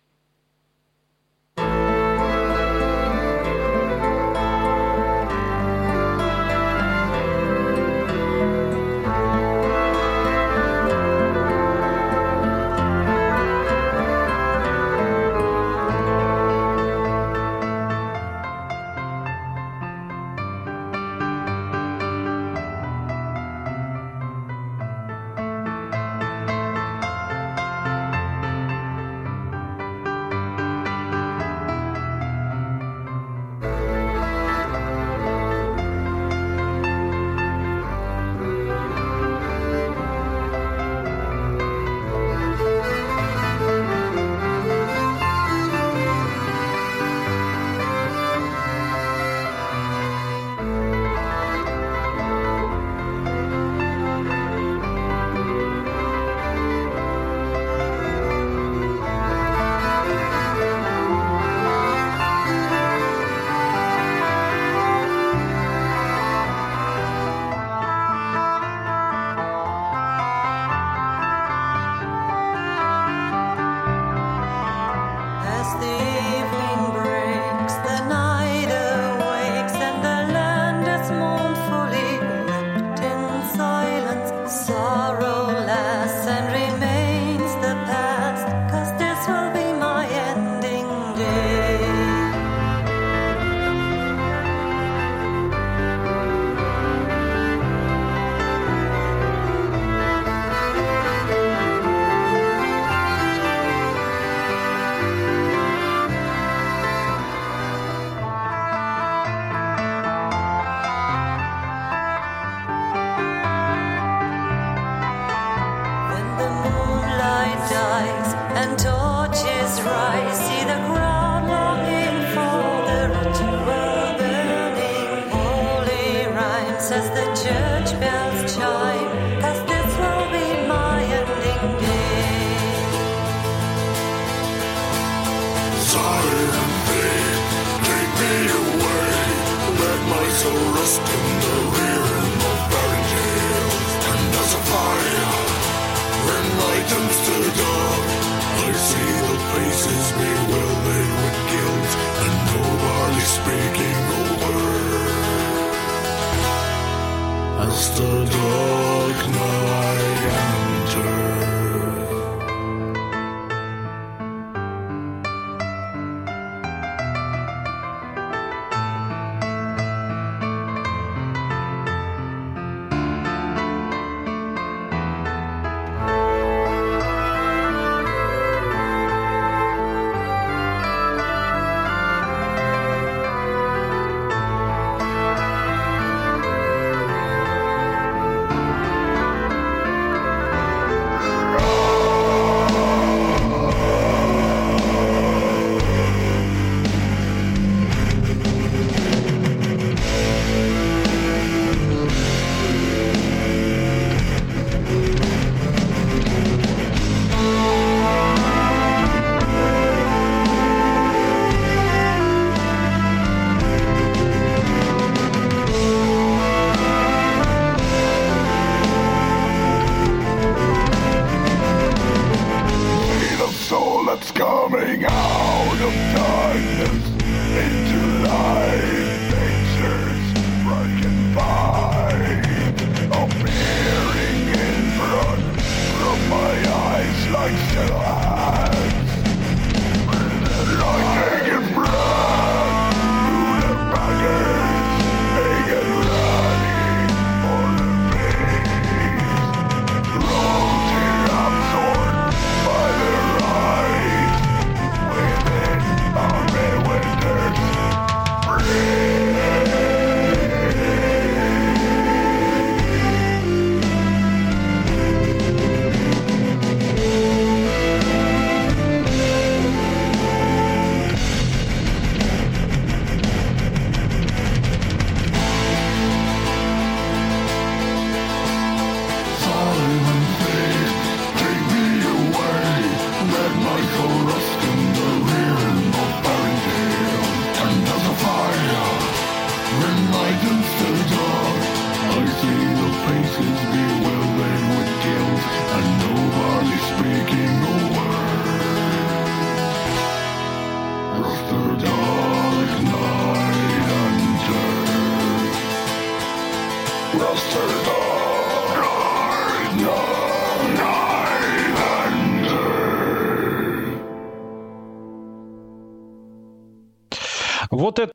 The 157.90 158.24
dark 158.24 159.28
night 159.28 159.75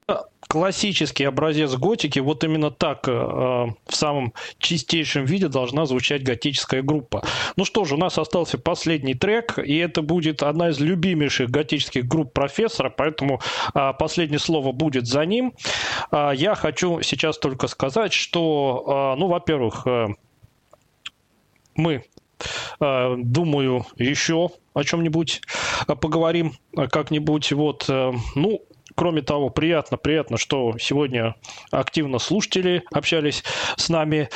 это 0.07 0.27
классический 0.47 1.23
образец 1.23 1.73
готики, 1.75 2.19
вот 2.19 2.43
именно 2.43 2.71
так 2.71 3.07
э, 3.07 3.11
в 3.11 3.95
самом 3.95 4.33
чистейшем 4.57 5.25
виде 5.25 5.47
должна 5.47 5.85
звучать 5.85 6.23
готическая 6.23 6.81
группа. 6.81 7.23
Ну 7.55 7.65
что 7.65 7.85
же, 7.85 7.95
у 7.95 7.97
нас 7.97 8.17
остался 8.17 8.57
последний 8.57 9.13
трек, 9.13 9.57
и 9.59 9.77
это 9.77 10.01
будет 10.01 10.43
одна 10.43 10.69
из 10.69 10.79
любимейших 10.79 11.49
готических 11.49 12.05
групп 12.05 12.33
профессора, 12.33 12.89
поэтому 12.89 13.39
э, 13.73 13.93
последнее 13.97 14.39
слово 14.39 14.71
будет 14.71 15.07
за 15.07 15.25
ним. 15.25 15.53
А, 16.11 16.31
я 16.31 16.55
хочу 16.55 17.01
сейчас 17.01 17.37
только 17.37 17.67
сказать, 17.67 18.13
что, 18.13 19.13
э, 19.15 19.19
ну, 19.19 19.27
во-первых, 19.27 19.87
э, 19.87 20.07
мы 21.75 22.03
э, 22.79 23.15
думаю, 23.17 23.85
еще 23.97 24.49
о 24.73 24.83
чем-нибудь 24.83 25.41
э, 25.87 25.95
поговорим 25.95 26.53
э, 26.75 26.87
как-нибудь. 26.87 27.51
Вот, 27.51 27.85
э, 27.89 28.11
ну, 28.35 28.61
кроме 29.01 29.23
того, 29.23 29.49
приятно, 29.49 29.97
приятно, 29.97 30.37
что 30.37 30.77
сегодня 30.77 31.33
активно 31.71 32.19
слушатели 32.19 32.83
общались 32.93 33.43
с 33.75 33.89
нами. 33.89 34.29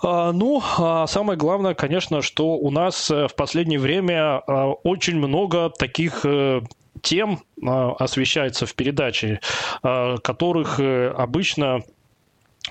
А, 0.00 0.30
Ну, 0.30 0.62
а 0.78 1.08
самое 1.08 1.36
главное, 1.36 1.74
конечно, 1.74 2.22
что 2.22 2.54
у 2.54 2.70
нас 2.70 3.10
э, 3.10 3.26
в 3.26 3.34
последнее 3.34 3.80
время 3.80 4.40
э, 4.46 4.52
очень 4.84 5.16
много 5.16 5.70
таких 5.70 6.20
э, 6.22 6.60
тем 7.02 7.40
освещается 7.60 8.66
в 8.66 8.74
передаче, 8.74 9.40
которых 9.82 10.78
э, 10.78 11.08
обычно 11.10 11.82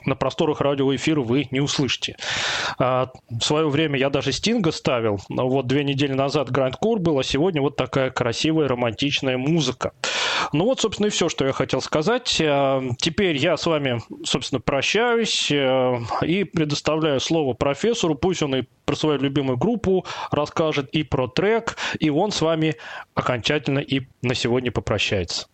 на 0.06 0.16
просторах 0.16 0.62
радиоэфира 0.62 1.22
вы 1.22 1.48
не 1.52 1.60
услышите. 1.60 2.16
А, 2.80 3.10
В 3.30 3.42
свое 3.42 3.68
время 3.70 4.00
я 4.00 4.10
даже 4.10 4.32
Стинга 4.32 4.72
ставил. 4.72 5.20
Вот 5.30 5.68
две 5.68 5.84
недели 5.84 6.14
назад 6.14 6.52
Грандкор 6.52 7.00
был, 7.00 7.20
а 7.20 7.24
сегодня 7.24 7.62
вот 7.62 7.76
такая 7.76 8.10
красивая 8.10 8.68
романтичная 8.68 9.38
музыка. 9.38 9.92
Ну 10.54 10.66
вот, 10.66 10.80
собственно, 10.80 11.08
и 11.08 11.10
все, 11.10 11.30
что 11.30 11.46
я 11.46 11.52
хотел 11.54 11.82
сказать. 11.82 12.42
А, 12.42 12.82
Теперь 12.98 13.38
я 13.38 13.58
с 13.58 13.66
вами, 13.66 14.02
собственно, 14.24 14.60
прощаюсь 14.60 15.52
э, 15.52 16.00
и 16.22 16.44
предоставляю 16.44 17.20
слово 17.20 17.54
профессору. 17.54 18.16
Пусть 18.16 18.44
он 18.44 18.56
и 18.56 18.64
про 18.86 18.96
свою 18.96 19.20
любимую 19.20 19.58
группу 19.58 20.06
расскажет, 20.32 20.90
и 20.90 21.04
про 21.04 21.28
трек, 21.28 21.78
и 22.00 22.10
он 22.10 22.32
с 22.32 22.42
вами 22.42 22.76
окончательно 23.14 23.80
и 23.80 24.02
на 24.22 24.34
сегодня 24.34 24.72
попрощается. 24.72 25.48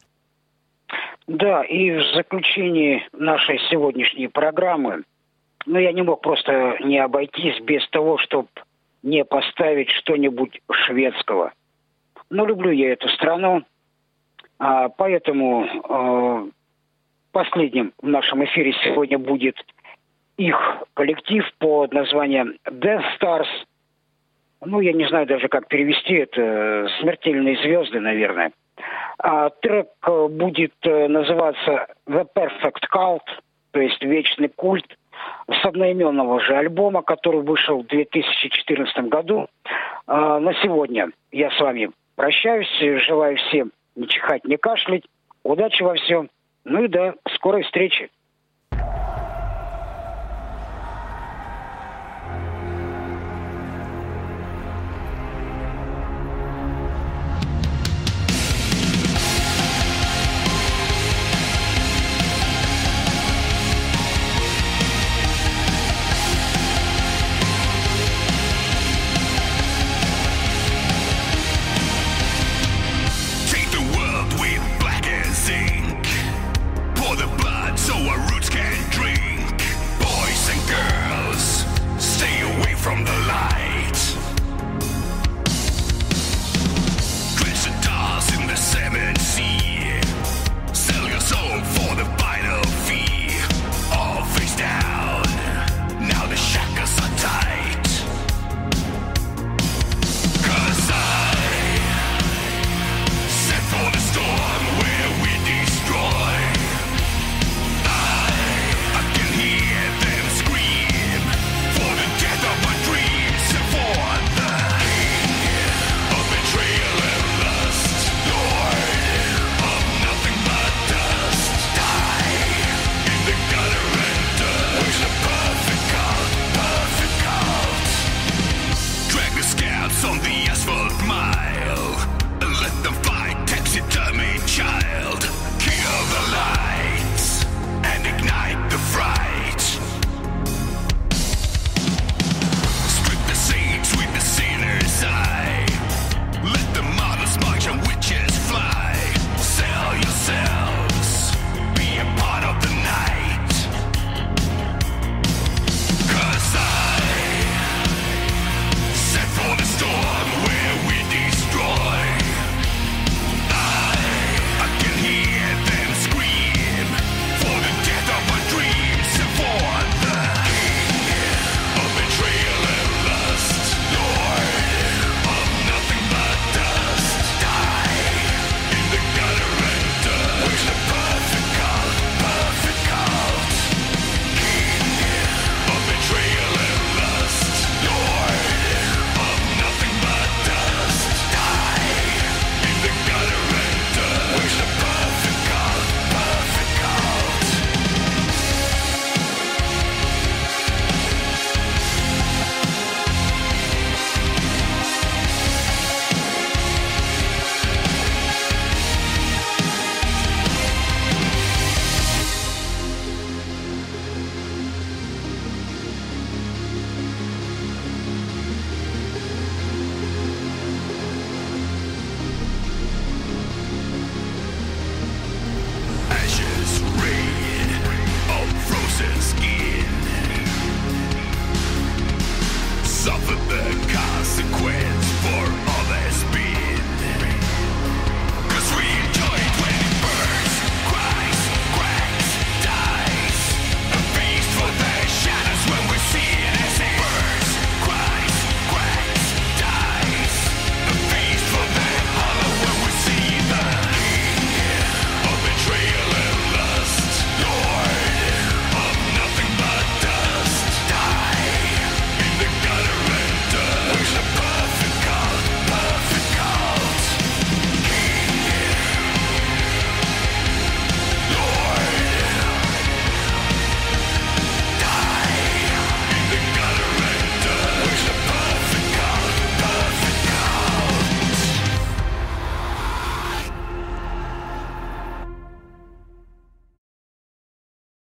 Да, 1.27 1.63
и 1.63 1.91
в 1.91 2.03
заключении 2.15 3.07
нашей 3.13 3.59
сегодняшней 3.69 4.27
программы, 4.27 5.03
ну, 5.65 5.79
я 5.79 5.93
не 5.93 6.01
мог 6.01 6.21
просто 6.21 6.77
не 6.83 6.99
обойтись 6.99 7.59
без 7.61 7.87
того, 7.89 8.17
чтобы 8.17 8.49
не 9.03 9.23
поставить 9.23 9.89
что-нибудь 9.89 10.61
шведского. 10.71 11.53
Но 12.29 12.45
люблю 12.45 12.71
я 12.71 12.93
эту 12.93 13.07
страну, 13.09 13.63
а, 14.59 14.89
поэтому 14.89 15.65
э, 15.65 16.49
последним 17.31 17.93
в 18.01 18.07
нашем 18.07 18.43
эфире 18.45 18.73
сегодня 18.83 19.17
будет 19.17 19.55
их 20.37 20.57
коллектив 20.93 21.45
под 21.59 21.93
названием 21.93 22.55
Death 22.65 23.03
Stars. 23.19 23.47
Ну, 24.65 24.79
я 24.79 24.93
не 24.93 25.07
знаю 25.07 25.27
даже, 25.27 25.47
как 25.47 25.67
перевести 25.67 26.13
это. 26.13 26.89
Смертельные 27.01 27.57
звезды, 27.57 27.99
наверное. 27.99 28.51
А 29.19 29.49
трек 29.49 29.87
э, 30.05 30.27
будет 30.27 30.73
э, 30.83 31.07
называться 31.07 31.87
The 32.07 32.25
Perfect 32.35 32.83
Cult, 32.93 33.21
то 33.71 33.79
есть 33.79 34.01
Вечный 34.03 34.49
культ, 34.49 34.97
с 35.49 35.65
одноименного 35.65 36.39
же 36.39 36.55
альбома, 36.55 37.01
который 37.01 37.41
вышел 37.41 37.83
в 37.83 37.87
2014 37.87 39.09
году. 39.09 39.47
А, 40.07 40.39
на 40.39 40.53
сегодня 40.55 41.09
я 41.31 41.51
с 41.51 41.59
вами 41.59 41.91
прощаюсь, 42.15 42.67
желаю 43.05 43.37
всем 43.37 43.71
не 43.95 44.07
чихать, 44.07 44.43
не 44.45 44.57
кашлять, 44.57 45.03
удачи 45.43 45.83
во 45.83 45.95
всем, 45.95 46.29
ну 46.63 46.83
и 46.83 46.87
до 46.87 47.15
скорой 47.35 47.63
встречи. 47.63 48.09